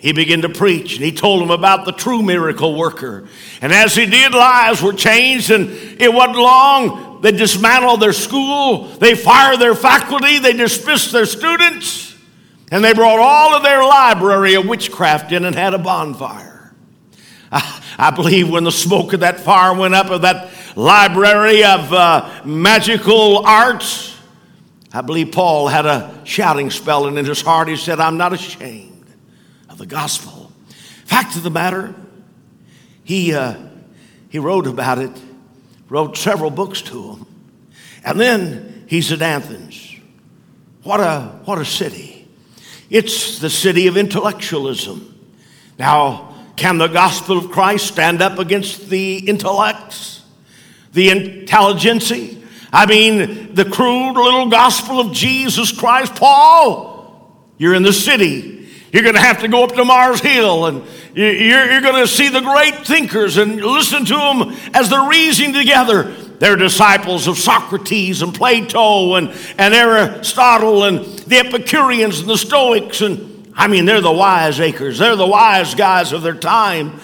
he 0.04 0.12
began 0.12 0.42
to 0.42 0.50
preach 0.50 0.98
and 0.98 1.06
he 1.06 1.14
told 1.14 1.42
them 1.42 1.50
about 1.50 1.86
the 1.86 1.94
true 1.94 2.22
miracle 2.22 2.78
worker. 2.78 3.26
And 3.62 3.72
as 3.72 3.96
he 3.96 4.06
did, 4.06 4.34
lives 4.34 4.82
were 4.82 4.92
changed, 4.92 5.50
and 5.50 5.70
it 5.70 6.14
wasn't 6.14 6.40
long. 6.40 7.22
They 7.22 7.32
dismantled 7.32 8.02
their 8.02 8.12
school, 8.12 8.90
they 8.98 9.16
fired 9.16 9.62
their 9.62 9.76
faculty, 9.76 10.40
they 10.40 10.52
dismissed 10.52 11.14
their 11.14 11.26
students, 11.26 12.18
and 12.70 12.84
they 12.84 12.92
brought 12.92 13.20
all 13.20 13.56
of 13.56 13.64
their 13.64 13.82
library 13.82 14.56
of 14.56 14.68
witchcraft 14.68 15.32
in 15.32 15.46
and 15.46 15.56
had 15.56 15.74
a 15.74 15.78
bonfire. 15.78 16.76
I, 17.50 17.82
I 17.98 18.10
believe 18.12 18.50
when 18.50 18.66
the 18.66 18.74
smoke 18.74 19.14
of 19.14 19.22
that 19.22 19.40
fire 19.40 19.74
went 19.74 19.96
up 19.96 20.10
of 20.10 20.24
that 20.24 20.52
library 20.76 21.64
of 21.64 21.94
uh, 21.94 22.42
magical 22.46 23.46
arts, 23.46 24.18
I 24.94 25.02
believe 25.02 25.32
Paul 25.32 25.68
had 25.68 25.86
a 25.86 26.22
shouting 26.24 26.70
spell, 26.70 27.08
and 27.08 27.18
in 27.18 27.26
his 27.26 27.42
heart 27.42 27.68
he 27.68 27.76
said, 27.76 28.00
I'm 28.00 28.18
not 28.18 28.34
ashamed 28.34 29.06
of 29.70 29.78
the 29.78 29.86
gospel. 29.86 30.52
Fact 31.06 31.36
of 31.36 31.44
the 31.44 31.50
matter, 31.50 31.96
he, 33.04 33.34
uh, 33.34 33.56
he 34.30 34.40
wrote 34.40 34.68
about 34.68 35.00
it, 35.00 35.12
wrote 35.90 36.18
several 36.18 36.50
books 36.50 36.82
to 36.84 37.14
him. 37.14 37.26
And 38.04 38.20
then 38.20 38.86
he's 38.88 39.12
at 39.12 39.22
Athens. 39.22 39.96
What 40.84 41.00
a, 41.00 41.40
what 41.46 41.60
a 41.60 41.66
city. 41.66 42.28
It's 42.90 43.40
the 43.40 43.50
city 43.50 43.88
of 43.88 43.98
intellectualism. 43.98 45.10
Now, 45.80 46.36
can 46.56 46.78
the 46.78 46.88
gospel 46.88 47.38
of 47.38 47.52
Christ 47.52 47.88
stand 47.88 48.22
up 48.22 48.38
against 48.38 48.90
the 48.90 49.18
intellects, 49.18 50.23
the 50.94 51.10
intelligentsia? 51.10 52.40
I 52.72 52.86
mean, 52.86 53.54
the 53.54 53.66
crude 53.66 54.14
little 54.14 54.50
gospel 54.50 55.00
of 55.00 55.12
Jesus 55.12 55.72
Christ. 55.72 56.16
Paul, 56.16 57.38
you're 57.58 57.76
in 57.76 57.84
the 57.84 57.94
city 57.94 58.54
you're 58.94 59.02
going 59.02 59.16
to 59.16 59.22
have 59.22 59.42
to 59.42 59.48
go 59.48 59.64
up 59.64 59.74
to 59.74 59.84
Mars 59.84 60.22
Hill 60.22 60.68
and 60.68 60.84
you're, 61.16 61.34
you're 61.34 61.82
going 61.82 61.96
to 61.96 62.08
see 62.08 62.30
the 62.30 62.42
great 62.42 62.86
thinkers 62.86 63.38
and 63.38 63.56
listen 63.56 64.06
to 64.06 64.14
them 64.14 64.56
as 64.76 64.92
they're 64.92 65.10
reasoning 65.10 65.54
together. 65.54 66.12
They're 66.14 66.56
disciples 66.56 67.28
of 67.28 67.40
Socrates 67.40 68.22
and 68.22 68.36
Plato 68.36 69.16
and, 69.16 69.30
and 69.58 69.74
Aristotle 69.74 70.84
and 70.84 71.00
the 71.00 71.38
Epicureans 71.38 72.20
and 72.20 72.30
the 72.30 72.38
Stoics. 72.38 73.02
And 73.02 73.52
I 73.56 73.68
mean, 73.68 73.86
they're 73.86 74.00
the 74.00 74.12
wiseacres, 74.12 75.00
they're 75.00 75.16
the 75.16 75.26
wise 75.26 75.74
guys 75.74 76.12
of 76.12 76.22
their 76.22 76.36
time. 76.36 77.00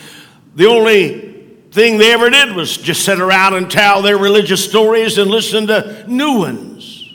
The 0.56 0.68
only 0.68 1.29
thing 1.72 1.98
they 1.98 2.14
ever 2.14 2.30
did 2.30 2.56
was 2.56 2.78
just 2.78 3.04
sit 3.06 3.20
around 3.20 3.56
and 3.56 3.70
tell 3.70 4.02
their 4.02 4.18
religious 4.18 4.64
stories 4.64 5.18
and 5.18 5.30
listen 5.30 5.68
to 5.68 6.06
new 6.08 6.40
ones. 6.40 7.10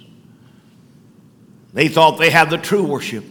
They 1.72 1.88
thought 1.88 2.18
they 2.18 2.30
had 2.30 2.50
the 2.50 2.58
true 2.58 2.84
worship. 2.84 3.24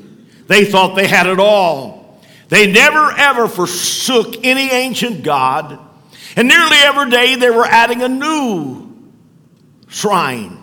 They 0.47 0.65
thought 0.65 0.95
they 0.95 1.07
had 1.07 1.27
it 1.27 1.39
all. 1.39 2.21
They 2.49 2.71
never 2.71 3.11
ever 3.11 3.47
forsook 3.47 4.45
any 4.45 4.69
ancient 4.69 5.23
God. 5.23 5.79
And 6.35 6.47
nearly 6.47 6.77
every 6.77 7.09
day 7.09 7.35
they 7.35 7.49
were 7.49 7.65
adding 7.65 8.01
a 8.01 8.09
new 8.09 8.83
shrine, 9.93 10.57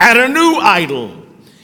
and 0.00 0.18
a 0.18 0.28
new 0.28 0.58
idol. 0.60 1.14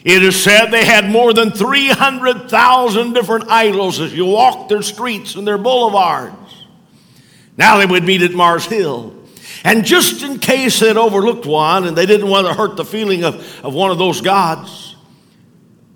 It 0.04 0.22
is 0.22 0.40
said 0.40 0.66
they 0.66 0.84
had 0.84 1.10
more 1.10 1.32
than 1.32 1.50
300,000 1.50 3.12
different 3.12 3.48
idols 3.48 3.98
as 3.98 4.14
you 4.14 4.26
walked 4.26 4.68
their 4.68 4.82
streets 4.82 5.34
and 5.34 5.46
their 5.46 5.58
boulevards. 5.58 6.36
Now 7.56 7.78
they 7.78 7.86
would 7.86 8.04
meet 8.04 8.22
at 8.22 8.32
Mars 8.32 8.66
Hill. 8.66 9.14
And 9.64 9.84
just 9.84 10.22
in 10.22 10.38
case 10.38 10.78
they'd 10.80 10.96
overlooked 10.96 11.46
one 11.46 11.86
and 11.86 11.96
they 11.96 12.06
didn't 12.06 12.28
want 12.28 12.46
to 12.46 12.54
hurt 12.54 12.76
the 12.76 12.84
feeling 12.84 13.24
of, 13.24 13.64
of 13.64 13.74
one 13.74 13.90
of 13.90 13.98
those 13.98 14.20
gods, 14.20 14.94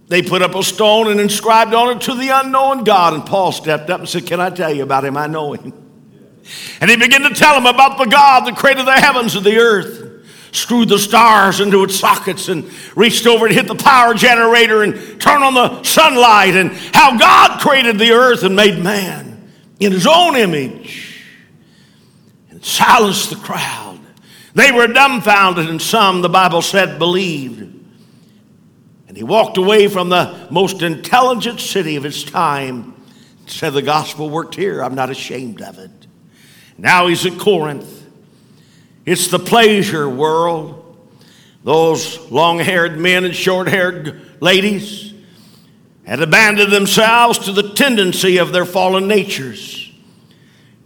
they 0.09 0.23
put 0.23 0.43
up 0.43 0.55
a 0.55 0.63
stone 0.63 1.09
and 1.09 1.21
inscribed 1.21 1.73
on 1.73 1.97
it 1.97 2.01
to 2.03 2.15
the 2.15 2.31
unknown 2.31 2.85
God. 2.85 3.15
And 3.15 3.25
Paul 3.25 3.53
stepped 3.53 3.91
up 3.91 4.01
and 4.01 4.09
said, 4.09 4.27
Can 4.27 4.41
I 4.41 4.51
tell 4.51 4.75
you 4.75 4.83
about 4.83 5.05
him? 5.05 5.17
I 5.17 5.27
know 5.29 5.53
him. 5.53 5.73
And 6.81 6.91
he 6.91 6.97
began 6.97 7.23
to 7.23 7.31
tell 7.31 7.57
him 7.57 7.67
about 7.67 7.99
the 7.99 8.07
God 8.07 8.47
that 8.47 8.57
created 8.57 8.87
the 8.87 8.93
heavens 8.93 9.37
and 9.37 9.47
the 9.47 9.59
earth, 9.59 10.27
screwed 10.51 10.89
the 10.89 10.99
stars 10.99 11.61
into 11.61 11.85
its 11.85 11.95
sockets, 11.95 12.49
and 12.49 12.69
reached 12.97 13.27
over 13.27 13.47
and 13.47 13.55
hit 13.55 13.69
the 13.69 13.77
power 13.77 14.15
generator 14.15 14.83
and 14.83 15.21
turned 15.21 15.45
on 15.45 15.55
the 15.55 15.83
sunlight, 15.85 16.57
and 16.57 16.73
how 16.93 17.17
God 17.17 17.61
created 17.61 17.99
the 17.99 18.11
earth 18.11 18.43
and 18.43 18.57
made 18.57 18.83
man 18.83 19.53
in 19.79 19.93
his 19.93 20.09
own 20.09 20.35
image 20.35 21.10
silenced 22.61 23.31
the 23.31 23.37
crowd. 23.37 23.99
They 24.55 24.73
were 24.73 24.87
dumbfounded, 24.87 25.69
and 25.69 25.81
some, 25.81 26.23
the 26.23 26.29
Bible 26.29 26.63
said, 26.63 26.99
believed. 26.99 27.61
And 29.09 29.17
he 29.17 29.23
walked 29.23 29.57
away 29.57 29.89
from 29.89 30.09
the 30.09 30.49
most 30.51 30.83
intelligent 30.83 31.61
city 31.61 31.97
of 31.97 32.03
his 32.03 32.25
time. 32.25 32.95
Said 33.47 33.71
the 33.71 33.83
gospel 33.83 34.31
worked 34.31 34.55
here. 34.55 34.83
I'm 34.83 34.95
not 34.95 35.11
ashamed 35.11 35.63
of 35.63 35.79
it. 35.79 35.91
Now 36.79 37.09
he's 37.09 37.27
at 37.27 37.39
Corinth. 37.39 38.07
It's 39.05 39.29
the 39.29 39.39
pleasure 39.39 40.09
world. 40.09 40.77
Those 41.65 42.31
long 42.31 42.59
haired 42.59 42.99
men 42.99 43.25
and 43.25 43.35
short 43.35 43.69
haired 43.69 44.21
ladies 44.41 45.13
had 46.05 46.23
abandoned 46.23 46.73
themselves 46.73 47.39
to 47.39 47.53
the 47.53 47.75
tendency 47.75 48.39
of 48.39 48.53
their 48.53 48.65
fallen 48.65 49.07
natures, 49.07 49.80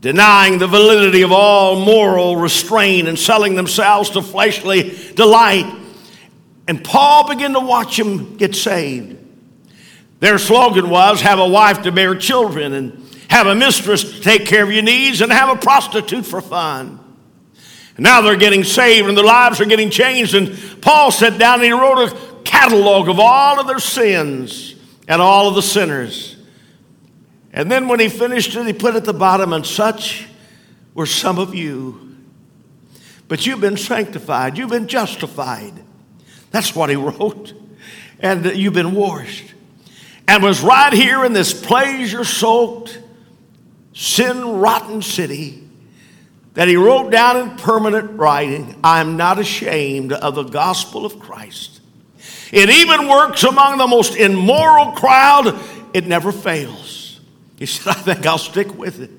denying 0.04 0.58
the 0.58 0.66
validity 0.66 1.23
of 1.23 1.32
all 1.32 1.80
moral 1.80 2.37
restraint 2.37 3.08
and 3.08 3.18
selling 3.18 3.54
themselves 3.54 4.11
to 4.11 4.23
fleshly 4.23 4.96
delight 5.14 5.64
and 6.66 6.82
Paul 6.82 7.28
began 7.28 7.52
to 7.52 7.61
watch 7.61 7.96
them 7.96 8.37
get 8.37 8.54
saved. 8.54 9.18
Their 10.20 10.38
slogan 10.38 10.88
was 10.88 11.20
have 11.20 11.38
a 11.38 11.46
wife 11.46 11.82
to 11.82 11.92
bear 11.92 12.14
children, 12.14 12.73
and 12.73 13.06
have 13.28 13.46
a 13.46 13.54
mistress 13.54 14.02
to 14.04 14.20
take 14.20 14.46
care 14.46 14.62
of 14.62 14.73
your 14.73 14.82
needs, 14.82 15.20
and 15.20 15.30
have 15.30 15.50
a 15.50 15.61
prostitute 15.61 16.25
for 16.25 16.40
fun. 16.40 17.00
And 17.96 18.02
now 18.02 18.23
they're 18.23 18.37
getting 18.37 18.64
saved 18.64 19.08
and 19.08 19.16
their 19.16 19.25
lives 19.25 19.61
are 19.61 19.66
getting 19.66 19.90
changed. 19.90 20.34
And 20.34 20.58
Paul 20.80 21.12
sat 21.12 21.38
down 21.38 21.56
and 21.56 21.64
he 21.64 21.73
wrote 21.73 22.08
a 22.08 22.42
catalog 22.42 23.08
of 23.08 23.20
all 23.20 23.61
of 23.61 23.68
their 23.68 23.78
sins 23.78 24.75
and 25.06 25.23
all 25.23 25.49
of 25.49 25.54
the 25.54 25.62
sinners. 25.62 26.34
And 27.54 27.70
then 27.70 27.87
when 27.87 28.00
he 28.00 28.08
finished 28.08 28.56
it, 28.56 28.66
he 28.66 28.73
put 28.73 28.96
at 28.96 29.04
the 29.04 29.14
bottom, 29.14 29.52
and 29.52 29.64
such 29.64 30.26
were 30.92 31.06
some 31.06 31.38
of 31.38 31.54
you. 31.54 32.16
But 33.28 33.46
you've 33.46 33.61
been 33.61 33.76
sanctified, 33.76 34.58
you've 34.58 34.70
been 34.70 34.88
justified. 34.88 35.73
That's 36.50 36.75
what 36.75 36.90
he 36.90 36.96
wrote. 36.96 37.54
And 38.18 38.44
you've 38.44 38.75
been 38.75 38.92
washed. 38.94 39.54
And 40.26 40.42
was 40.42 40.62
right 40.62 40.92
here 40.92 41.25
in 41.25 41.32
this 41.32 41.52
pleasure 41.52 42.25
soaked, 42.25 43.00
sin 43.92 44.58
rotten 44.58 45.00
city 45.00 45.62
that 46.54 46.66
he 46.66 46.76
wrote 46.76 47.11
down 47.11 47.37
in 47.37 47.56
permanent 47.56 48.18
writing 48.18 48.78
I 48.82 49.00
am 49.00 49.16
not 49.16 49.38
ashamed 49.38 50.12
of 50.12 50.34
the 50.34 50.44
gospel 50.44 51.06
of 51.06 51.20
Christ. 51.20 51.80
It 52.50 52.68
even 52.68 53.08
works 53.08 53.44
among 53.44 53.78
the 53.78 53.87
most 53.87 54.16
immoral 54.16 54.92
crowd, 54.92 55.58
it 55.92 56.06
never 56.06 56.32
fails. 56.32 57.03
He 57.56 57.66
said, 57.66 57.96
I 57.96 58.00
think 58.00 58.26
I'll 58.26 58.38
stick 58.38 58.76
with 58.76 59.00
it. 59.00 59.11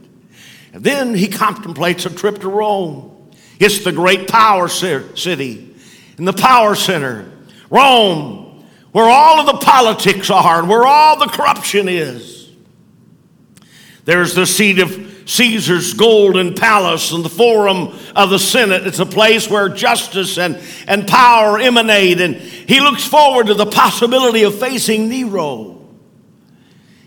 And 0.74 0.84
then 0.84 1.14
he 1.14 1.28
contemplates 1.28 2.06
a 2.06 2.10
trip 2.10 2.40
to 2.40 2.50
Rome. 2.50 3.32
It's 3.60 3.84
the 3.84 3.92
great 3.92 4.28
power 4.28 4.68
city 4.68 5.76
and 6.18 6.28
the 6.28 6.34
power 6.34 6.76
center, 6.76 7.32
Rome, 7.70 8.66
where 8.92 9.10
all 9.10 9.40
of 9.40 9.46
the 9.46 9.66
politics 9.66 10.30
are 10.30 10.60
and 10.60 10.70
where 10.70 10.86
all 10.86 11.18
the 11.18 11.28
corruption 11.28 11.88
is. 11.88 12.50
There's 14.06 14.36
the 14.36 14.46
seat 14.46 14.80
of 14.80 15.24
Caesar's 15.26 15.94
golden 15.94 16.54
palace 16.54 17.12
and 17.12 17.26
the 17.26 17.30
forum 17.30 17.98
of 18.16 18.30
the 18.30 18.38
Senate. 18.38 18.86
It's 18.86 19.00
a 19.00 19.06
place 19.06 19.50
where 19.50 19.68
justice 19.70 20.38
and, 20.38 20.62
and 20.88 21.08
power 21.08 21.58
emanate. 21.58 22.22
And 22.22 22.36
he 22.36 22.80
looks 22.80 23.04
forward 23.04 23.48
to 23.48 23.56
the 23.56 23.66
possibility 23.66 24.44
of 24.44 24.60
facing 24.60 25.10
Nero. 25.10 25.75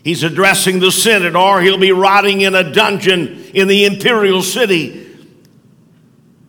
He's 0.03 0.23
addressing 0.23 0.79
the 0.79 0.91
Senate, 0.91 1.35
or 1.35 1.61
he'll 1.61 1.77
be 1.77 1.91
rotting 1.91 2.41
in 2.41 2.55
a 2.55 2.71
dungeon 2.71 3.45
in 3.53 3.67
the 3.67 3.85
imperial 3.85 4.41
city. 4.41 5.07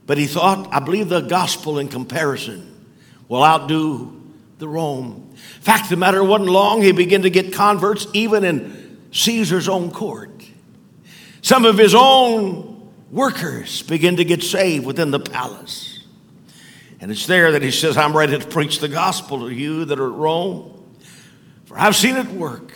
But 0.06 0.18
he 0.18 0.26
thought, 0.26 0.72
I 0.72 0.80
believe 0.80 1.08
the 1.08 1.20
gospel 1.20 1.78
in 1.78 1.88
comparison 1.88 2.88
will 3.28 3.44
outdo 3.44 4.20
the 4.58 4.68
Rome. 4.68 5.32
Fact, 5.60 5.88
the 5.90 5.96
matter 5.96 6.22
wasn't 6.22 6.50
long, 6.50 6.82
he 6.82 6.92
began 6.92 7.22
to 7.22 7.30
get 7.30 7.52
converts 7.52 8.06
even 8.12 8.44
in 8.44 9.00
Caesar's 9.12 9.68
own 9.68 9.90
court. 9.90 10.30
Some 11.42 11.64
of 11.64 11.78
his 11.78 11.94
own 11.94 12.90
workers 13.10 13.82
begin 13.82 14.16
to 14.16 14.24
get 14.24 14.42
saved 14.42 14.84
within 14.84 15.10
the 15.10 15.20
palace. 15.20 16.06
And 17.00 17.10
it's 17.10 17.26
there 17.26 17.52
that 17.52 17.62
he 17.62 17.70
says, 17.70 17.96
I'm 17.96 18.16
ready 18.16 18.38
to 18.38 18.46
preach 18.46 18.80
the 18.80 18.88
gospel 18.88 19.48
to 19.48 19.54
you 19.54 19.86
that 19.86 19.98
are 19.98 20.06
at 20.06 20.18
Rome. 20.18 20.76
For 21.64 21.78
I've 21.78 21.96
seen 21.96 22.16
it 22.16 22.26
work, 22.26 22.72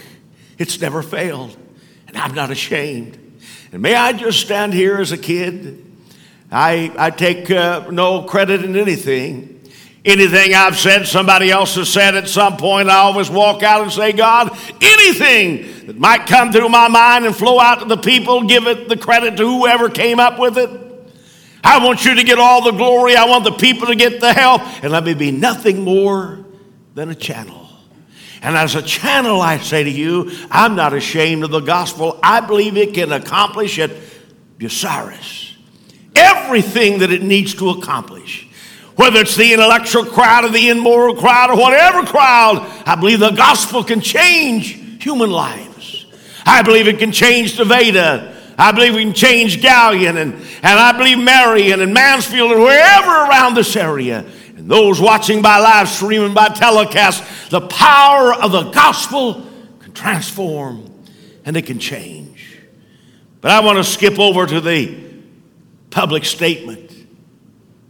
it's 0.59 0.81
never 0.81 1.03
failed, 1.03 1.57
and 2.07 2.17
I'm 2.17 2.35
not 2.35 2.51
ashamed. 2.51 3.19
And 3.73 3.83
may 3.83 3.95
I 3.95 4.13
just 4.13 4.41
stand 4.41 4.73
here 4.73 4.99
as 4.99 5.13
a 5.13 5.19
kid? 5.19 5.85
I, 6.51 6.93
I 6.97 7.11
take 7.11 7.51
uh, 7.51 7.91
no 7.91 8.23
credit 8.23 8.65
in 8.65 8.77
anything. 8.77 9.51
Anything 10.05 10.55
I've 10.55 10.79
said, 10.79 11.07
somebody 11.07 11.51
else 11.51 11.77
has 11.77 11.89
said 11.89 12.15
at 12.15 12.29
some 12.29 12.59
point, 12.59 12.91
I 12.91 12.97
always 12.97 13.31
walk 13.31 13.63
out 13.63 13.83
and 13.83 13.91
say, 13.91 14.13
God, 14.13 14.51
anything 14.81 15.87
that 15.87 15.99
might 15.99 16.27
come 16.27 16.53
through 16.53 16.69
my 16.69 16.89
mind 16.89 17.25
and 17.25 17.35
flow 17.35 17.59
out 17.59 17.81
to 17.81 17.87
the 17.87 17.97
people, 17.97 18.45
give 18.45 18.67
it 18.67 18.89
the 18.89 18.99
credit 18.99 19.39
to 19.39 19.47
whoever 19.47 19.89
came 19.89 20.21
up 20.21 20.39
with 20.39 20.59
it. 20.59 20.71
I 21.65 21.83
want 21.83 22.05
you 22.05 22.15
to 22.17 22.23
get 22.23 22.39
all 22.39 22.63
the 22.63 22.73
glory. 22.73 23.17
I 23.17 23.25
want 23.25 23.45
the 23.45 23.53
people 23.53 23.87
to 23.87 23.97
get 23.97 24.21
the 24.21 24.35
help. 24.35 24.61
And 24.85 24.93
let 24.93 25.03
me 25.03 25.15
be 25.15 25.31
nothing 25.31 25.83
more 25.83 26.45
than 26.95 27.09
a 27.09 27.15
channel. 27.15 27.64
And 28.45 28.57
as 28.57 28.75
a 28.75 28.83
channel, 28.83 29.41
I 29.41 29.59
say 29.59 29.83
to 29.83 29.91
you, 29.91 30.31
I'm 30.51 30.77
not 30.77 30.93
ashamed 30.93 31.43
of 31.45 31.51
the 31.51 31.61
gospel. 31.61 32.21
I 32.23 32.41
believe 32.41 32.77
it 32.77 32.95
can 32.95 33.11
accomplish 33.11 33.79
at 33.79 33.91
Bucyrus 34.59 35.53
everything 36.15 37.01
that 37.01 37.11
it 37.11 37.23
needs 37.23 37.55
to 37.55 37.71
accomplish 37.71 38.47
whether 38.97 39.21
it's 39.21 39.37
the 39.37 39.53
intellectual 39.53 40.05
crowd 40.05 40.45
or 40.45 40.51
the 40.51 40.69
immoral 40.69 41.17
crowd 41.17 41.51
or 41.51 41.57
whatever 41.57 42.05
crowd, 42.05 42.59
I 42.87 42.95
believe 42.95 43.21
the 43.21 43.31
gospel 43.31 43.83
can 43.83 44.01
change 44.01 45.03
human 45.03 45.31
lives. 45.31 46.07
I 46.47 46.63
believe 46.63 46.87
it 46.87 46.99
can 46.99 47.11
change 47.11 47.59
Nevada. 47.59 48.37
I 48.57 48.71
believe 48.71 48.95
we 48.95 49.03
can 49.03 49.15
change 49.15 49.61
Galion 49.61 50.17
and, 50.17 50.35
and 50.35 50.79
I 50.79 50.97
believe 50.97 51.19
Marion 51.19 51.81
and 51.81 51.93
Mansfield 51.93 52.53
and 52.53 52.61
wherever 52.61 53.11
around 53.11 53.55
this 53.55 53.75
area. 53.75 54.25
And 54.65 54.71
those 54.71 54.99
watching 54.99 55.43
by 55.43 55.59
live 55.59 55.91
stream 55.91 56.23
and 56.23 56.35
by 56.35 56.49
telecast, 56.49 57.51
the 57.51 57.61
power 57.61 58.33
of 58.33 58.51
the 58.51 58.71
gospel 58.71 59.47
can 59.81 59.93
transform 59.93 60.91
and 61.45 61.55
it 61.55 61.67
can 61.67 61.79
change. 61.79 62.61
But 63.43 63.51
I 63.51 63.61
want 63.61 63.77
to 63.77 63.85
skip 63.85 64.19
over 64.19 64.47
to 64.47 64.63
the 64.63 64.97
public 65.91 66.25
statement. 66.25 66.93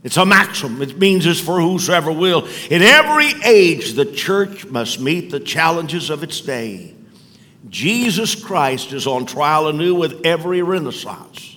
It's 0.02 0.16
a 0.16 0.26
maxim. 0.26 0.82
It 0.82 0.98
means 0.98 1.26
it's 1.26 1.38
for 1.38 1.60
whosoever 1.60 2.10
will. 2.10 2.48
In 2.68 2.82
every 2.82 3.32
age, 3.44 3.92
the 3.92 4.06
church 4.06 4.66
must 4.66 4.98
meet 4.98 5.30
the 5.30 5.38
challenges 5.38 6.10
of 6.10 6.24
its 6.24 6.40
day. 6.40 6.92
Jesus 7.68 8.34
Christ 8.34 8.92
is 8.92 9.06
on 9.06 9.26
trial 9.26 9.68
anew 9.68 9.94
with 9.94 10.26
every 10.26 10.60
renaissance. 10.60 11.56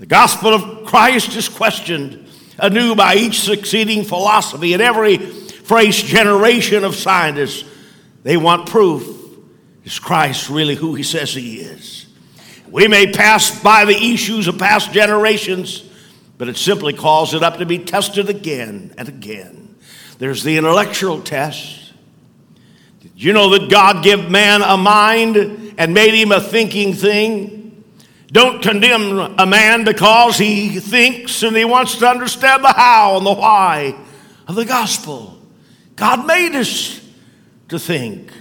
The 0.00 0.06
gospel 0.06 0.52
of 0.52 0.86
Christ 0.86 1.36
is 1.36 1.48
questioned 1.48 2.21
anew 2.58 2.94
by 2.94 3.14
each 3.16 3.40
succeeding 3.40 4.04
philosophy 4.04 4.72
and 4.72 4.82
every 4.82 5.18
fresh 5.18 6.02
generation 6.02 6.84
of 6.84 6.94
scientists. 6.94 7.68
They 8.22 8.36
want 8.36 8.68
proof. 8.68 9.18
Is 9.84 9.98
Christ 9.98 10.48
really 10.48 10.74
who 10.74 10.94
he 10.94 11.02
says 11.02 11.34
he 11.34 11.60
is? 11.60 12.06
We 12.70 12.88
may 12.88 13.12
pass 13.12 13.62
by 13.62 13.84
the 13.84 13.96
issues 13.96 14.48
of 14.48 14.58
past 14.58 14.92
generations 14.92 15.88
but 16.42 16.48
it 16.48 16.56
simply 16.56 16.92
calls 16.92 17.34
it 17.34 17.42
up 17.44 17.58
to 17.58 17.66
be 17.66 17.78
tested 17.78 18.28
again 18.28 18.92
and 18.98 19.08
again. 19.08 19.76
There's 20.18 20.42
the 20.42 20.56
intellectual 20.56 21.22
test. 21.22 21.92
Did 22.98 23.12
you 23.14 23.32
know 23.32 23.50
that 23.50 23.70
God 23.70 24.02
gave 24.02 24.28
man 24.28 24.60
a 24.60 24.76
mind 24.76 25.36
and 25.78 25.94
made 25.94 26.14
him 26.20 26.32
a 26.32 26.40
thinking 26.40 26.94
thing? 26.94 27.61
Don't 28.32 28.62
condemn 28.62 29.38
a 29.38 29.46
man 29.46 29.84
because 29.84 30.38
he 30.38 30.80
thinks 30.80 31.42
and 31.42 31.56
he 31.56 31.64
wants 31.64 31.96
to 31.98 32.08
understand 32.08 32.64
the 32.64 32.72
how 32.72 33.18
and 33.18 33.26
the 33.26 33.34
why 33.34 33.94
of 34.48 34.54
the 34.54 34.64
gospel. 34.64 35.38
God 35.94 36.26
made 36.26 36.56
us 36.56 37.00
to 37.68 37.78
think. 37.78 38.32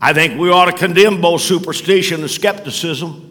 I 0.00 0.12
think 0.12 0.38
we 0.38 0.50
ought 0.50 0.66
to 0.66 0.72
condemn 0.72 1.20
both 1.20 1.40
superstition 1.40 2.20
and 2.20 2.30
skepticism 2.30 3.28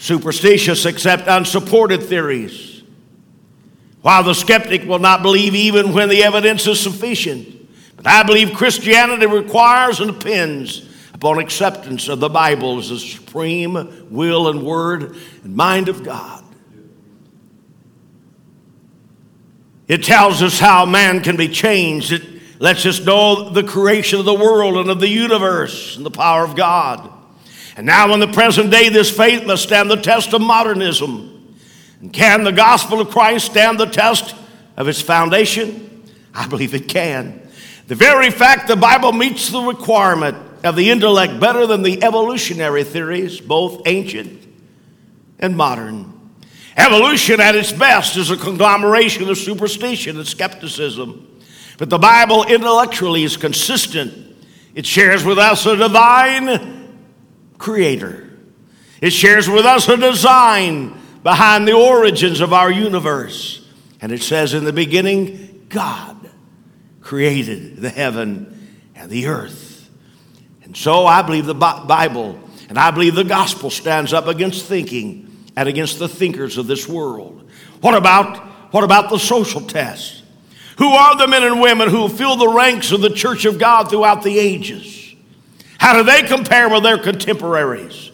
superstitious 0.00 0.86
accept 0.86 1.28
unsupported 1.28 2.02
theories, 2.02 2.82
while 4.00 4.22
the 4.22 4.34
skeptic 4.34 4.82
will 4.84 4.98
not 4.98 5.22
believe 5.22 5.54
even 5.54 5.92
when 5.92 6.08
the 6.08 6.24
evidence 6.24 6.66
is 6.66 6.80
sufficient. 6.80 7.68
But 7.96 8.06
I 8.06 8.22
believe 8.22 8.54
Christianity 8.54 9.26
requires 9.26 10.00
and 10.00 10.18
depends 10.18 10.89
upon 11.20 11.38
acceptance 11.38 12.08
of 12.08 12.18
the 12.18 12.30
Bible 12.30 12.78
as 12.78 12.88
the 12.88 12.98
supreme 12.98 14.08
will 14.10 14.48
and 14.48 14.62
word 14.62 15.14
and 15.44 15.54
mind 15.54 15.90
of 15.90 16.02
God. 16.02 16.42
It 19.86 20.02
tells 20.02 20.42
us 20.42 20.58
how 20.58 20.86
man 20.86 21.20
can 21.20 21.36
be 21.36 21.48
changed. 21.48 22.10
It 22.10 22.22
lets 22.58 22.86
us 22.86 23.04
know 23.04 23.50
the 23.50 23.62
creation 23.62 24.18
of 24.18 24.24
the 24.24 24.32
world 24.32 24.78
and 24.78 24.88
of 24.88 24.98
the 24.98 25.10
universe 25.10 25.94
and 25.98 26.06
the 26.06 26.10
power 26.10 26.42
of 26.42 26.56
God. 26.56 27.12
And 27.76 27.84
now, 27.84 28.14
in 28.14 28.20
the 28.20 28.28
present 28.28 28.70
day, 28.70 28.88
this 28.88 29.14
faith 29.14 29.44
must 29.44 29.64
stand 29.64 29.90
the 29.90 29.96
test 29.96 30.32
of 30.32 30.40
modernism. 30.40 31.54
And 32.00 32.10
can 32.14 32.44
the 32.44 32.52
gospel 32.52 32.98
of 32.98 33.10
Christ 33.10 33.44
stand 33.44 33.78
the 33.78 33.84
test 33.84 34.34
of 34.78 34.88
its 34.88 35.02
foundation? 35.02 36.02
I 36.32 36.48
believe 36.48 36.74
it 36.74 36.88
can. 36.88 37.46
The 37.88 37.94
very 37.94 38.30
fact 38.30 38.68
the 38.68 38.76
Bible 38.76 39.12
meets 39.12 39.50
the 39.50 39.60
requirement 39.60 40.46
of 40.64 40.76
the 40.76 40.90
intellect 40.90 41.40
better 41.40 41.66
than 41.66 41.82
the 41.82 42.02
evolutionary 42.02 42.84
theories, 42.84 43.40
both 43.40 43.82
ancient 43.86 44.46
and 45.38 45.56
modern. 45.56 46.20
Evolution 46.76 47.40
at 47.40 47.54
its 47.54 47.72
best 47.72 48.16
is 48.16 48.30
a 48.30 48.36
conglomeration 48.36 49.28
of 49.28 49.38
superstition 49.38 50.16
and 50.16 50.26
skepticism. 50.26 51.26
But 51.78 51.90
the 51.90 51.98
Bible 51.98 52.44
intellectually 52.44 53.24
is 53.24 53.36
consistent. 53.36 54.36
It 54.74 54.86
shares 54.86 55.24
with 55.24 55.38
us 55.38 55.66
a 55.66 55.76
divine 55.76 56.98
creator. 57.58 58.30
It 59.00 59.10
shares 59.10 59.48
with 59.48 59.64
us 59.64 59.88
a 59.88 59.96
design 59.96 61.00
behind 61.22 61.66
the 61.66 61.72
origins 61.72 62.40
of 62.40 62.52
our 62.52 62.70
universe. 62.70 63.66
And 64.00 64.12
it 64.12 64.22
says, 64.22 64.54
In 64.54 64.64
the 64.64 64.72
beginning, 64.72 65.66
God 65.68 66.30
created 67.00 67.78
the 67.78 67.90
heaven 67.90 68.78
and 68.94 69.10
the 69.10 69.26
earth. 69.26 69.69
And 70.70 70.76
so 70.76 71.04
I 71.04 71.22
believe 71.22 71.46
the 71.46 71.54
Bible 71.54 72.38
and 72.68 72.78
I 72.78 72.92
believe 72.92 73.16
the 73.16 73.24
gospel 73.24 73.70
stands 73.70 74.12
up 74.12 74.28
against 74.28 74.66
thinking 74.66 75.48
and 75.56 75.68
against 75.68 75.98
the 75.98 76.06
thinkers 76.06 76.58
of 76.58 76.68
this 76.68 76.88
world. 76.88 77.50
What 77.80 77.96
about, 77.96 78.36
what 78.72 78.84
about 78.84 79.10
the 79.10 79.18
social 79.18 79.62
test? 79.62 80.22
Who 80.78 80.86
are 80.86 81.18
the 81.18 81.26
men 81.26 81.42
and 81.42 81.60
women 81.60 81.88
who 81.88 82.08
fill 82.08 82.36
the 82.36 82.46
ranks 82.46 82.92
of 82.92 83.00
the 83.00 83.10
church 83.10 83.46
of 83.46 83.58
God 83.58 83.90
throughout 83.90 84.22
the 84.22 84.38
ages? 84.38 85.12
How 85.78 85.96
do 85.96 86.04
they 86.04 86.22
compare 86.22 86.68
with 86.68 86.84
their 86.84 86.98
contemporaries? 86.98 88.12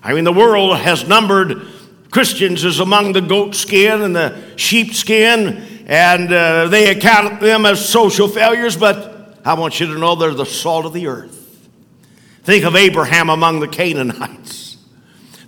I 0.00 0.14
mean, 0.14 0.22
the 0.22 0.32
world 0.32 0.76
has 0.76 1.08
numbered 1.08 1.66
Christians 2.12 2.64
as 2.64 2.78
among 2.78 3.12
the 3.12 3.22
goat 3.22 3.56
skin 3.56 4.02
and 4.02 4.14
the 4.14 4.40
sheep 4.54 4.94
skin, 4.94 5.84
and 5.88 6.32
uh, 6.32 6.68
they 6.68 6.96
account 6.96 7.40
them 7.40 7.66
as 7.66 7.84
social 7.84 8.28
failures, 8.28 8.76
but 8.76 9.40
I 9.44 9.54
want 9.54 9.80
you 9.80 9.92
to 9.92 9.98
know 9.98 10.14
they're 10.14 10.32
the 10.32 10.46
salt 10.46 10.86
of 10.86 10.92
the 10.92 11.08
earth. 11.08 11.37
Think 12.48 12.64
of 12.64 12.76
Abraham 12.76 13.28
among 13.28 13.60
the 13.60 13.68
Canaanites. 13.68 14.78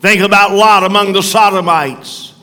Think 0.01 0.21
about 0.21 0.53
Lot 0.53 0.85
among 0.85 1.15
the 1.15 1.23
Sodomites. 1.23 2.35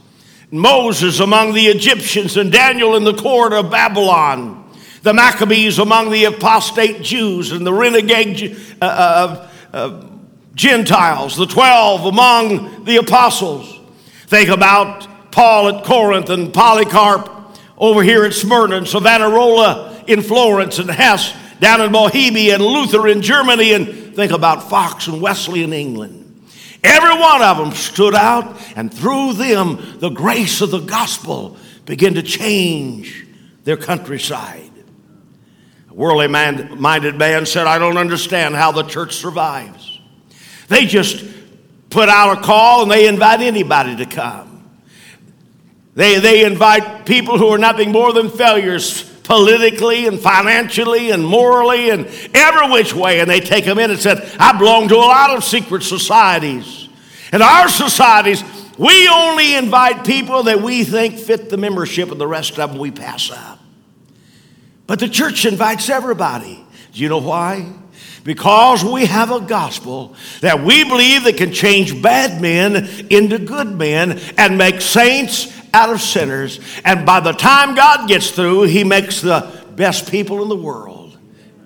Moses 0.49 1.19
among 1.19 1.53
the 1.53 1.67
Egyptians 1.67 2.37
and 2.37 2.51
Daniel 2.51 2.95
in 2.95 3.03
the 3.03 3.13
court 3.13 3.53
of 3.53 3.69
Babylon. 3.69 4.67
The 5.03 5.13
Maccabees 5.13 5.77
among 5.77 6.09
the 6.09 6.23
apostate 6.23 7.03
Jews 7.03 7.51
and 7.51 7.67
the 7.67 7.71
renegade 7.71 8.57
uh, 8.81 8.85
uh, 8.85 9.49
uh, 9.73 10.05
Gentiles. 10.55 11.35
The 11.35 11.45
12 11.45 12.05
among 12.05 12.83
the 12.85 12.95
apostles. 12.95 13.79
Think 14.25 14.49
about 14.49 15.31
Paul 15.31 15.69
at 15.69 15.83
Corinth 15.83 16.31
and 16.31 16.51
Polycarp 16.51 17.29
over 17.77 18.01
here 18.01 18.25
at 18.25 18.33
Smyrna 18.33 18.77
and 18.77 18.87
Savonarola 18.87 20.03
in 20.07 20.23
Florence 20.23 20.79
and 20.79 20.89
Huss 20.89 21.31
down 21.59 21.79
in 21.79 21.91
Bohemia 21.91 22.55
and 22.55 22.65
Luther 22.65 23.07
in 23.07 23.21
Germany 23.21 23.73
and 23.73 24.06
think 24.17 24.31
about 24.31 24.67
Fox 24.67 25.05
and 25.05 25.21
Wesley 25.21 25.61
in 25.61 25.71
England. 25.73 26.41
Every 26.83 27.19
one 27.19 27.43
of 27.43 27.57
them 27.57 27.71
stood 27.71 28.15
out, 28.15 28.59
and 28.75 28.91
through 28.91 29.33
them, 29.33 29.99
the 29.99 30.09
grace 30.09 30.59
of 30.61 30.71
the 30.71 30.79
gospel 30.79 31.55
began 31.85 32.15
to 32.15 32.23
change 32.23 33.27
their 33.63 33.77
countryside. 33.77 34.71
A 35.91 35.93
worldly 35.93 36.27
minded 36.27 37.15
man 37.15 37.45
said, 37.45 37.67
I 37.67 37.77
don't 37.77 37.97
understand 37.97 38.55
how 38.55 38.71
the 38.71 38.81
church 38.81 39.15
survives. 39.15 39.99
They 40.67 40.87
just 40.87 41.23
put 41.91 42.09
out 42.09 42.39
a 42.39 42.41
call 42.41 42.81
and 42.81 42.91
they 42.91 43.07
invite 43.07 43.41
anybody 43.41 43.97
to 43.97 44.05
come. 44.07 44.67
They, 45.93 46.19
they 46.19 46.43
invite 46.43 47.05
people 47.05 47.37
who 47.37 47.49
are 47.49 47.59
nothing 47.59 47.91
more 47.91 48.11
than 48.13 48.31
failures 48.31 49.06
politically 49.27 50.07
and 50.07 50.19
financially 50.19 51.11
and 51.11 51.23
morally 51.23 51.89
and 51.89 52.07
every 52.33 52.71
which 52.71 52.93
way. 52.93 53.19
And 53.19 53.29
they 53.29 53.41
take 53.41 53.65
them 53.65 53.77
in 53.77 53.91
and 53.91 53.99
said, 53.99 54.19
I 54.39 54.57
belong 54.57 54.87
to 54.87 54.95
a 54.95 54.97
lot 54.97 55.31
of 55.31 55.43
secret 55.43 55.83
societies. 55.83 56.87
And 57.33 57.43
our 57.43 57.67
societies, 57.67 58.41
we 58.77 59.09
only 59.09 59.55
invite 59.55 60.05
people 60.05 60.43
that 60.43 60.61
we 60.61 60.85
think 60.85 61.15
fit 61.15 61.49
the 61.49 61.57
membership, 61.57 62.09
and 62.09 62.21
the 62.21 62.27
rest 62.27 62.57
of 62.57 62.71
them 62.71 62.77
we 62.79 62.89
pass 62.89 63.29
up. 63.29 63.59
But 64.87 64.99
the 64.99 65.09
church 65.09 65.45
invites 65.45 65.89
everybody. 65.89 66.65
Do 66.93 67.01
you 67.01 67.09
know 67.09 67.17
why? 67.17 67.69
Because 68.23 68.83
we 68.83 69.05
have 69.05 69.31
a 69.31 69.41
gospel 69.41 70.15
that 70.39 70.63
we 70.63 70.85
believe 70.85 71.25
that 71.25 71.35
can 71.35 71.51
change 71.51 72.01
bad 72.01 72.41
men 72.41 72.87
into 73.09 73.39
good 73.39 73.67
men 73.67 74.19
and 74.37 74.57
make 74.57 74.79
saints 74.79 75.56
out 75.73 75.89
of 75.89 76.01
sinners. 76.01 76.59
And 76.83 77.05
by 77.05 77.19
the 77.19 77.33
time 77.33 77.75
God 77.75 78.07
gets 78.07 78.31
through, 78.31 78.63
He 78.63 78.83
makes 78.83 79.21
the 79.21 79.65
best 79.75 80.11
people 80.11 80.41
in 80.41 80.49
the 80.49 80.55
world 80.55 81.17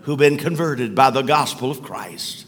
who've 0.01 0.17
been 0.17 0.37
converted 0.37 0.95
by 0.95 1.09
the 1.09 1.21
gospel 1.21 1.71
of 1.71 1.81
Christ. 1.81 2.45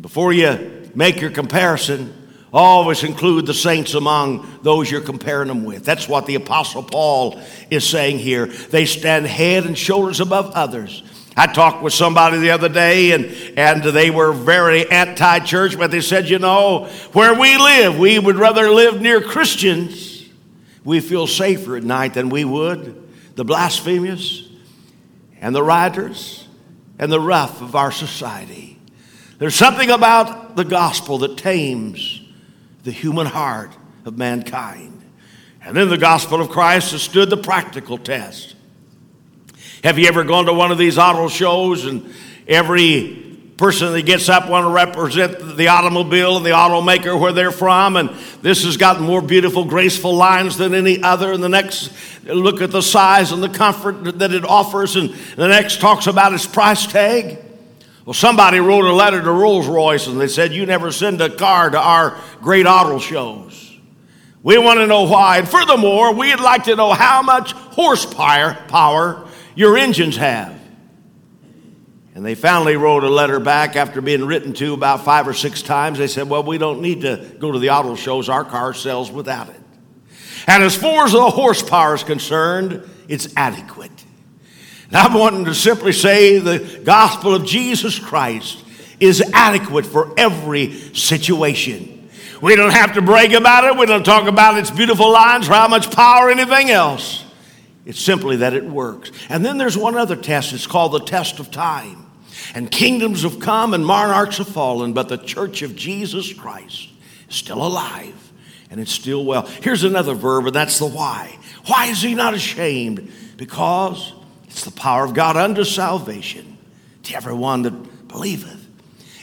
Before 0.00 0.32
you 0.32 0.90
make 0.94 1.20
your 1.20 1.30
comparison, 1.30 2.12
always 2.52 3.04
include 3.04 3.46
the 3.46 3.54
saints 3.54 3.94
among 3.94 4.60
those 4.62 4.90
you're 4.90 5.00
comparing 5.00 5.48
them 5.48 5.64
with. 5.64 5.84
That's 5.84 6.08
what 6.08 6.26
the 6.26 6.34
Apostle 6.34 6.82
Paul 6.82 7.40
is 7.70 7.88
saying 7.88 8.18
here. 8.18 8.46
They 8.46 8.84
stand 8.84 9.26
head 9.26 9.64
and 9.64 9.76
shoulders 9.76 10.20
above 10.20 10.50
others. 10.52 11.02
I 11.34 11.46
talked 11.46 11.82
with 11.82 11.94
somebody 11.94 12.38
the 12.38 12.50
other 12.50 12.68
day 12.68 13.12
and, 13.12 13.24
and 13.58 13.82
they 13.82 14.10
were 14.10 14.32
very 14.32 14.90
anti 14.90 15.38
church, 15.40 15.78
but 15.78 15.90
they 15.90 16.02
said, 16.02 16.28
you 16.28 16.38
know, 16.38 16.90
where 17.12 17.32
we 17.38 17.56
live, 17.56 17.98
we 17.98 18.18
would 18.18 18.36
rather 18.36 18.70
live 18.70 19.00
near 19.00 19.22
Christians 19.22 20.11
we 20.84 21.00
feel 21.00 21.26
safer 21.26 21.76
at 21.76 21.84
night 21.84 22.14
than 22.14 22.28
we 22.28 22.44
would 22.44 22.98
the 23.34 23.44
blasphemous 23.44 24.48
and 25.40 25.54
the 25.54 25.62
rioters 25.62 26.46
and 26.98 27.10
the 27.10 27.20
rough 27.20 27.62
of 27.62 27.74
our 27.74 27.90
society. 27.90 28.78
There's 29.38 29.54
something 29.54 29.90
about 29.90 30.54
the 30.54 30.64
gospel 30.64 31.18
that 31.18 31.36
tames 31.36 32.20
the 32.84 32.92
human 32.92 33.26
heart 33.26 33.72
of 34.04 34.18
mankind. 34.18 35.02
And 35.62 35.76
then 35.76 35.88
the 35.88 35.98
gospel 35.98 36.40
of 36.40 36.50
Christ 36.50 36.92
has 36.92 37.02
stood 37.02 37.30
the 37.30 37.36
practical 37.36 37.96
test. 37.96 38.54
Have 39.82 39.98
you 39.98 40.06
ever 40.06 40.24
gone 40.24 40.46
to 40.46 40.52
one 40.52 40.70
of 40.70 40.78
these 40.78 40.98
auto 40.98 41.28
shows 41.28 41.86
and 41.86 42.12
every 42.46 43.21
person 43.62 43.92
that 43.92 44.02
gets 44.02 44.28
up 44.28 44.48
want 44.48 44.64
to 44.66 44.70
represent 44.70 45.56
the 45.56 45.68
automobile 45.68 46.36
and 46.36 46.44
the 46.44 46.50
automaker 46.50 47.18
where 47.18 47.32
they're 47.32 47.52
from 47.52 47.94
and 47.94 48.10
this 48.42 48.64
has 48.64 48.76
got 48.76 49.00
more 49.00 49.22
beautiful 49.22 49.64
graceful 49.64 50.16
lines 50.16 50.58
than 50.58 50.74
any 50.74 51.00
other. 51.00 51.32
And 51.32 51.40
the 51.40 51.48
next 51.48 51.92
look 52.24 52.60
at 52.60 52.72
the 52.72 52.80
size 52.80 53.30
and 53.30 53.40
the 53.40 53.48
comfort 53.48 54.18
that 54.18 54.34
it 54.34 54.44
offers 54.44 54.96
and 54.96 55.10
the 55.36 55.46
next 55.46 55.80
talks 55.80 56.08
about 56.08 56.34
its 56.34 56.44
price 56.44 56.88
tag. 56.88 57.38
Well 58.04 58.14
somebody 58.14 58.58
wrote 58.58 58.84
a 58.84 58.92
letter 58.92 59.22
to 59.22 59.30
rolls 59.30 59.68
royce 59.68 60.08
and 60.08 60.20
they 60.20 60.26
said 60.26 60.52
you 60.52 60.66
never 60.66 60.90
send 60.90 61.20
a 61.20 61.30
car 61.30 61.70
to 61.70 61.78
our 61.78 62.20
great 62.40 62.66
auto 62.66 62.98
shows. 62.98 63.78
We 64.42 64.58
want 64.58 64.80
to 64.80 64.88
know 64.88 65.04
why. 65.04 65.38
And 65.38 65.48
furthermore 65.48 66.12
we'd 66.12 66.40
like 66.40 66.64
to 66.64 66.74
know 66.74 66.92
how 66.92 67.22
much 67.22 67.52
horsepower 67.52 68.54
power 68.66 69.24
your 69.54 69.78
engines 69.78 70.16
have 70.16 70.61
and 72.14 72.24
they 72.24 72.34
finally 72.34 72.76
wrote 72.76 73.04
a 73.04 73.08
letter 73.08 73.40
back 73.40 73.74
after 73.74 74.02
being 74.02 74.24
written 74.24 74.52
to 74.54 74.74
about 74.74 75.04
five 75.04 75.26
or 75.26 75.32
six 75.32 75.62
times. 75.62 75.98
They 75.98 76.06
said, 76.06 76.28
Well, 76.28 76.42
we 76.42 76.58
don't 76.58 76.82
need 76.82 77.02
to 77.02 77.34
go 77.38 77.52
to 77.52 77.58
the 77.58 77.70
auto 77.70 77.94
shows. 77.94 78.28
Our 78.28 78.44
car 78.44 78.74
sells 78.74 79.10
without 79.10 79.48
it. 79.48 79.60
And 80.46 80.62
as 80.62 80.76
far 80.76 81.04
as 81.04 81.12
the 81.12 81.30
horsepower 81.30 81.94
is 81.94 82.02
concerned, 82.02 82.88
it's 83.08 83.32
adequate. 83.36 83.90
And 84.88 84.96
I'm 84.96 85.14
wanting 85.14 85.46
to 85.46 85.54
simply 85.54 85.92
say 85.92 86.38
the 86.38 86.82
gospel 86.84 87.34
of 87.34 87.46
Jesus 87.46 87.98
Christ 87.98 88.62
is 89.00 89.22
adequate 89.32 89.86
for 89.86 90.12
every 90.18 90.72
situation. 90.92 92.10
We 92.42 92.56
don't 92.56 92.72
have 92.72 92.94
to 92.94 93.02
brag 93.02 93.32
about 93.32 93.64
it. 93.64 93.78
We 93.78 93.86
don't 93.86 94.04
talk 94.04 94.28
about 94.28 94.58
its 94.58 94.70
beautiful 94.70 95.10
lines 95.10 95.48
or 95.48 95.54
how 95.54 95.68
much 95.68 95.90
power 95.90 96.26
or 96.26 96.30
anything 96.30 96.70
else. 96.70 97.24
It's 97.86 98.00
simply 98.00 98.36
that 98.36 98.52
it 98.52 98.64
works. 98.64 99.10
And 99.28 99.44
then 99.44 99.58
there's 99.58 99.78
one 99.78 99.96
other 99.96 100.16
test. 100.16 100.52
It's 100.52 100.66
called 100.66 100.92
the 100.92 101.00
test 101.00 101.40
of 101.40 101.50
time. 101.50 102.01
And 102.54 102.70
kingdoms 102.70 103.22
have 103.22 103.40
come 103.40 103.74
and 103.74 103.84
monarchs 103.84 104.38
have 104.38 104.48
fallen, 104.48 104.92
but 104.92 105.08
the 105.08 105.18
church 105.18 105.62
of 105.62 105.76
Jesus 105.76 106.32
Christ 106.32 106.88
is 107.28 107.36
still 107.36 107.64
alive 107.64 108.14
and 108.72 108.80
it's 108.80 108.92
still 108.92 109.24
well. 109.24 109.46
Here's 109.60 109.84
another 109.84 110.14
verb, 110.14 110.46
and 110.46 110.54
that's 110.54 110.78
the 110.78 110.86
why. 110.86 111.38
Why 111.66 111.86
is 111.86 112.00
he 112.00 112.14
not 112.14 112.32
ashamed? 112.32 113.12
Because 113.36 114.14
it's 114.44 114.64
the 114.64 114.70
power 114.70 115.04
of 115.04 115.12
God 115.12 115.36
unto 115.36 115.62
salvation 115.62 116.56
to 117.02 117.14
everyone 117.14 117.62
that 117.62 118.08
believeth. 118.08 118.66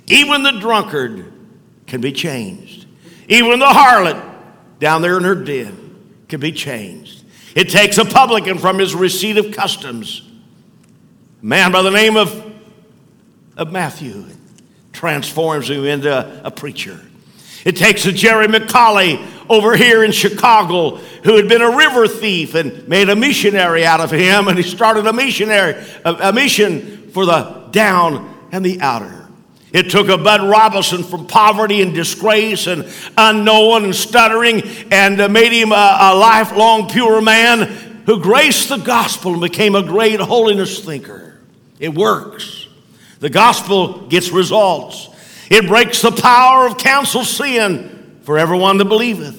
Even 0.05 0.43
the 0.43 0.51
drunkard 0.51 1.33
can 1.87 1.99
be 1.99 2.11
changed. 2.11 2.85
Even 3.27 3.59
the 3.59 3.65
harlot 3.65 4.23
down 4.79 5.01
there 5.01 5.17
in 5.17 5.23
her 5.23 5.35
den 5.35 6.23
can 6.27 6.39
be 6.39 6.51
changed. 6.51 7.25
It 7.55 7.69
takes 7.69 7.97
a 7.97 8.05
publican 8.05 8.59
from 8.59 8.77
his 8.77 8.93
receipt 8.93 9.37
of 9.37 9.51
customs, 9.51 10.29
a 11.41 11.45
man 11.45 11.71
by 11.71 11.81
the 11.81 11.89
name 11.89 12.17
of 12.17 12.48
of 13.59 13.73
Matthew 13.73 14.25
transforms 14.93 15.69
him 15.69 15.85
into 15.85 16.45
a, 16.45 16.49
preacher. 16.49 16.99
It 17.65 17.75
takes 17.75 18.05
a 18.05 18.11
Jerry 18.11 18.47
McAuley 18.47 19.23
over 19.49 19.75
here 19.75 20.03
in 20.03 20.13
Chicago 20.13 20.95
who 20.95 21.35
had 21.35 21.49
been 21.49 21.61
a 21.61 21.75
river 21.75 22.07
thief 22.07 22.55
and 22.55 22.87
made 22.87 23.09
a 23.09 23.15
missionary 23.17 23.85
out 23.85 23.99
of 23.99 24.11
him, 24.11 24.47
and 24.47 24.57
he 24.57 24.63
started 24.63 25.05
a 25.05 25.13
missionary, 25.13 25.73
a, 26.05 26.29
a 26.29 26.33
mission 26.33 27.11
for 27.11 27.25
the 27.25 27.67
down 27.71 28.47
and 28.53 28.65
the 28.65 28.79
outer. 28.79 29.27
It 29.73 29.91
took 29.91 30.07
a 30.07 30.17
Bud 30.17 30.41
Robinson 30.49 31.03
from 31.03 31.27
poverty 31.27 31.81
and 31.81 31.93
disgrace 31.93 32.65
and 32.65 32.89
unknown 33.17 33.83
and 33.83 33.95
stuttering 33.95 34.63
and 34.89 35.19
uh, 35.19 35.27
made 35.27 35.51
him 35.51 35.73
a, 35.73 35.97
a 35.99 36.15
lifelong 36.15 36.89
pure 36.89 37.21
man 37.21 37.67
who 38.05 38.21
graced 38.21 38.69
the 38.69 38.77
gospel 38.77 39.33
and 39.33 39.41
became 39.41 39.75
a 39.75 39.83
great 39.83 40.19
holiness 40.19 40.83
thinker. 40.83 41.37
It 41.77 41.93
works. 41.93 42.58
The 43.19 43.29
gospel 43.29 44.07
gets 44.07 44.31
results. 44.31 45.09
It 45.49 45.67
breaks 45.67 46.01
the 46.01 46.11
power 46.11 46.67
of 46.67 46.77
counsel 46.77 47.23
sin 47.23 48.19
for 48.23 48.37
everyone 48.37 48.77
that 48.77 48.85
believeth. 48.85 49.35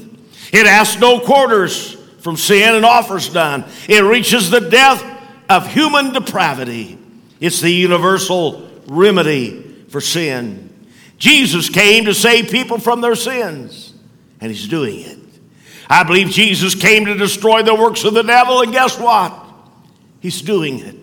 It 0.53 0.67
asks 0.67 1.01
no 1.01 1.21
quarters 1.21 1.95
from 2.19 2.37
sin 2.37 2.75
and 2.75 2.85
offers 2.85 3.33
none. 3.33 3.65
It 3.89 4.03
reaches 4.03 4.51
the 4.51 4.61
depth 4.61 5.05
of 5.49 5.67
human 5.73 6.13
depravity. 6.13 6.99
It's 7.41 7.61
the 7.61 7.71
universal 7.71 8.69
remedy 8.87 9.85
for 9.89 10.01
sin. 10.01 10.69
Jesus 11.19 11.69
came 11.69 12.07
to 12.07 12.15
save 12.15 12.51
people 12.51 12.79
from 12.79 13.01
their 13.01 13.15
sins, 13.15 13.95
and 14.41 14.51
he's 14.51 14.69
doing 14.69 15.01
it. 15.01 15.19
I 15.89 16.03
believe 16.05 16.29
Jesus 16.29 16.75
came 16.75 17.07
to 17.07 17.15
destroy 17.15 17.63
the 17.63 17.75
works 17.75 18.05
of 18.05 18.15
the 18.15 18.23
devil, 18.23 18.63
and 18.63 18.73
guess 18.73 18.99
what? 18.99 19.33
He's 20.21 20.43
doing 20.43 20.81
it. 20.81 20.97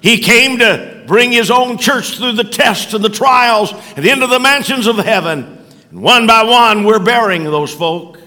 He 0.00 0.18
came 0.18 0.58
to 0.58 1.04
bring 1.06 1.32
his 1.32 1.50
own 1.50 1.78
church 1.78 2.16
through 2.16 2.32
the 2.32 2.44
tests 2.44 2.94
and 2.94 3.04
the 3.04 3.08
trials 3.08 3.72
and 3.96 4.04
into 4.04 4.26
the 4.26 4.38
mansions 4.38 4.86
of 4.86 4.96
heaven. 4.96 5.58
And 5.90 6.02
one 6.02 6.26
by 6.26 6.44
one, 6.44 6.84
we're 6.84 6.98
burying 6.98 7.44
those 7.44 7.72
folk. 7.72 8.20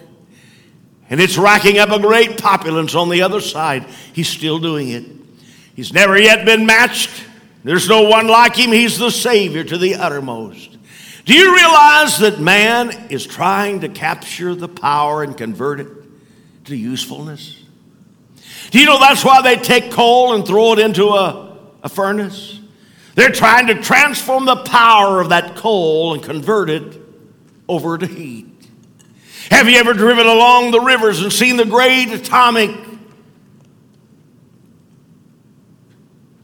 And 1.10 1.20
it's 1.20 1.38
racking 1.38 1.78
up 1.78 1.90
a 1.90 2.00
great 2.00 2.42
populace 2.42 2.96
on 2.96 3.10
the 3.10 3.24
other 3.24 3.42
side. 3.42 3.86
He's 4.14 4.30
still 4.30 4.60
doing 4.60 4.90
it. 4.90 5.06
He's 5.76 5.94
never 5.94 6.18
yet 6.18 6.46
been 6.46 6.66
matched. 6.66 7.26
There's 7.64 7.90
no 7.90 8.04
one 8.04 8.28
like 8.28 8.56
him. 8.56 8.72
He's 8.72 8.98
the 8.98 9.10
Savior 9.10 9.64
to 9.64 9.78
the 9.78 9.96
uttermost. 9.96 10.78
Do 11.26 11.34
you 11.34 11.56
realize 11.56 12.18
that 12.20 12.40
man 12.40 12.92
is 13.10 13.26
trying 13.26 13.82
to 13.82 13.90
capture 13.90 14.56
the 14.56 14.68
power 14.68 15.24
and 15.24 15.38
convert 15.38 15.80
it 15.80 15.88
to 16.66 16.76
usefulness? 16.76 17.64
Do 18.72 18.80
you 18.80 18.86
know 18.86 19.00
that's 19.00 19.26
why 19.26 19.42
they 19.42 19.56
take 19.56 19.92
coal 19.92 20.34
and 20.34 20.46
throw 20.46 20.74
it 20.74 20.80
into 20.80 21.10
a, 21.10 21.49
a 21.84 21.90
furnace? 21.90 22.60
They're 23.16 23.32
trying 23.32 23.68
to 23.68 23.76
transform 23.82 24.46
the 24.46 24.56
power 24.56 25.20
of 25.20 25.30
that 25.30 25.56
coal 25.56 26.14
and 26.14 26.24
convert 26.24 26.70
it 26.70 27.02
over 27.68 27.98
to 27.98 28.08
heat. 28.08 28.46
Have 29.52 29.68
you 29.68 29.78
ever 29.78 29.94
driven 29.94 30.26
along 30.26 30.72
the 30.72 30.80
rivers 30.80 31.22
and 31.22 31.34
seen 31.34 31.58
the 31.58 31.66
great 31.66 32.12
atomic 32.12 32.72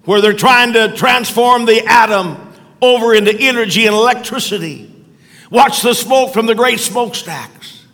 where 0.03 0.21
they're 0.21 0.33
trying 0.33 0.73
to 0.73 0.93
transform 0.95 1.65
the 1.65 1.85
atom 1.85 2.53
over 2.81 3.13
into 3.13 3.33
energy 3.33 3.85
and 3.85 3.95
electricity? 3.95 4.91
Watch 5.49 5.81
the 5.81 5.93
smoke 5.93 6.33
from 6.33 6.45
the 6.45 6.55
great 6.55 6.79
smokestacks. 6.79 7.85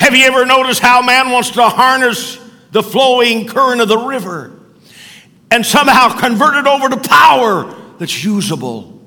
Have 0.00 0.14
you 0.14 0.24
ever 0.24 0.46
noticed 0.46 0.80
how 0.80 1.02
man 1.02 1.30
wants 1.30 1.50
to 1.50 1.68
harness 1.68 2.38
the 2.70 2.82
flowing 2.82 3.46
current 3.46 3.80
of 3.80 3.88
the 3.88 3.98
river 3.98 4.58
and 5.54 5.64
somehow 5.64 6.08
convert 6.18 6.56
it 6.56 6.66
over 6.66 6.88
to 6.88 6.96
power 6.96 7.72
that's 7.98 8.24
usable. 8.24 9.00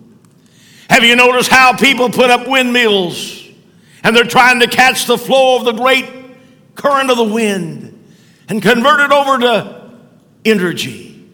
Have 0.89 1.03
you 1.03 1.13
noticed 1.17 1.49
how 1.49 1.75
people 1.75 2.09
put 2.09 2.29
up 2.29 2.47
windmills 2.47 3.45
and 4.01 4.15
they're 4.15 4.23
trying 4.23 4.61
to 4.61 4.67
catch 4.67 5.07
the 5.07 5.17
flow 5.17 5.57
of 5.57 5.65
the 5.65 5.73
great 5.73 6.05
current 6.73 7.11
of 7.11 7.17
the 7.17 7.25
wind 7.25 8.01
and 8.47 8.61
convert 8.61 9.01
it 9.01 9.11
over 9.11 9.39
to 9.39 9.91
energy? 10.45 11.29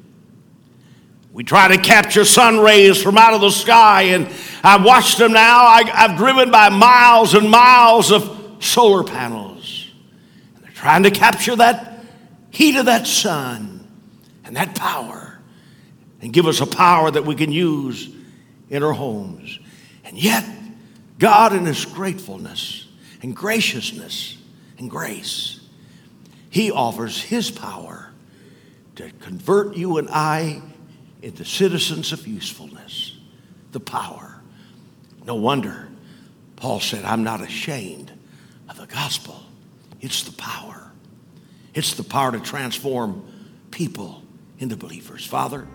We 1.31 1.43
try 1.43 1.67
to 1.67 1.77
capture 1.77 2.25
sun 2.25 2.57
rays 2.57 2.99
from 2.99 3.15
out 3.15 3.35
of 3.35 3.41
the 3.41 3.51
sky, 3.51 4.03
and 4.13 4.27
I've 4.63 4.83
watched 4.83 5.19
them 5.19 5.33
now. 5.33 5.59
I, 5.59 5.83
have 5.93 6.17
driven 6.17 6.49
by 6.49 6.69
miles 6.69 7.35
and 7.35 7.51
miles 7.51 8.11
of 8.11 8.57
solar 8.59 9.03
panels. 9.03 9.91
And 10.55 10.63
they're 10.63 10.71
trying 10.73 11.03
to 11.03 11.11
capture 11.11 11.55
that 11.55 12.03
heat 12.49 12.77
of 12.77 12.87
that 12.87 13.05
sun 13.05 13.73
and 14.45 14.55
that 14.55 14.75
power 14.75 15.39
and 16.21 16.31
give 16.31 16.47
us 16.47 16.61
a 16.61 16.65
power 16.65 17.11
that 17.11 17.25
we 17.25 17.35
can 17.35 17.51
use 17.51 18.09
in 18.69 18.83
our 18.83 18.93
homes. 18.93 19.59
And 20.05 20.17
yet, 20.17 20.45
God, 21.19 21.53
in 21.53 21.65
His 21.65 21.85
gratefulness 21.85 22.87
and 23.21 23.35
graciousness 23.35 24.37
and 24.77 24.89
grace, 24.89 25.59
He 26.49 26.71
offers 26.71 27.21
His 27.21 27.51
power 27.51 28.11
to 28.95 29.11
convert 29.19 29.75
you 29.75 29.97
and 29.97 30.09
I 30.09 30.61
into 31.21 31.45
citizens 31.45 32.11
of 32.11 32.27
usefulness. 32.27 33.17
The 33.71 33.79
power. 33.79 34.41
No 35.25 35.35
wonder 35.35 35.89
Paul 36.63 36.79
said, 36.79 37.03
I'm 37.03 37.23
not 37.23 37.41
ashamed 37.41 38.11
of 38.69 38.77
the 38.77 38.85
gospel, 38.85 39.43
it's 39.99 40.23
the 40.23 40.31
power. 40.31 40.91
It's 41.73 41.95
the 41.95 42.03
power 42.03 42.31
to 42.31 42.39
transform 42.39 43.25
people 43.71 44.22
into 44.63 44.75
believers. 44.75 45.25
Father, 45.25 45.67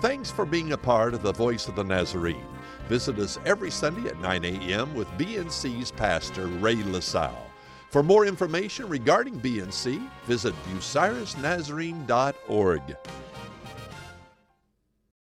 thanks 0.00 0.30
for 0.30 0.44
being 0.44 0.72
a 0.72 0.78
part 0.78 1.14
of 1.14 1.22
the 1.22 1.32
Voice 1.32 1.66
of 1.66 1.74
the 1.74 1.82
Nazarene. 1.82 2.46
Visit 2.88 3.18
us 3.18 3.38
every 3.44 3.70
Sunday 3.70 4.08
at 4.08 4.20
9 4.20 4.44
a.m. 4.44 4.94
with 4.94 5.08
BNC's 5.18 5.90
pastor, 5.90 6.46
Ray 6.46 6.82
LaSalle. 6.84 7.50
For 7.90 8.02
more 8.02 8.26
information 8.26 8.88
regarding 8.88 9.40
BNC, 9.40 10.08
visit 10.26 10.54
bucyrusnazarene.org. 10.64 12.96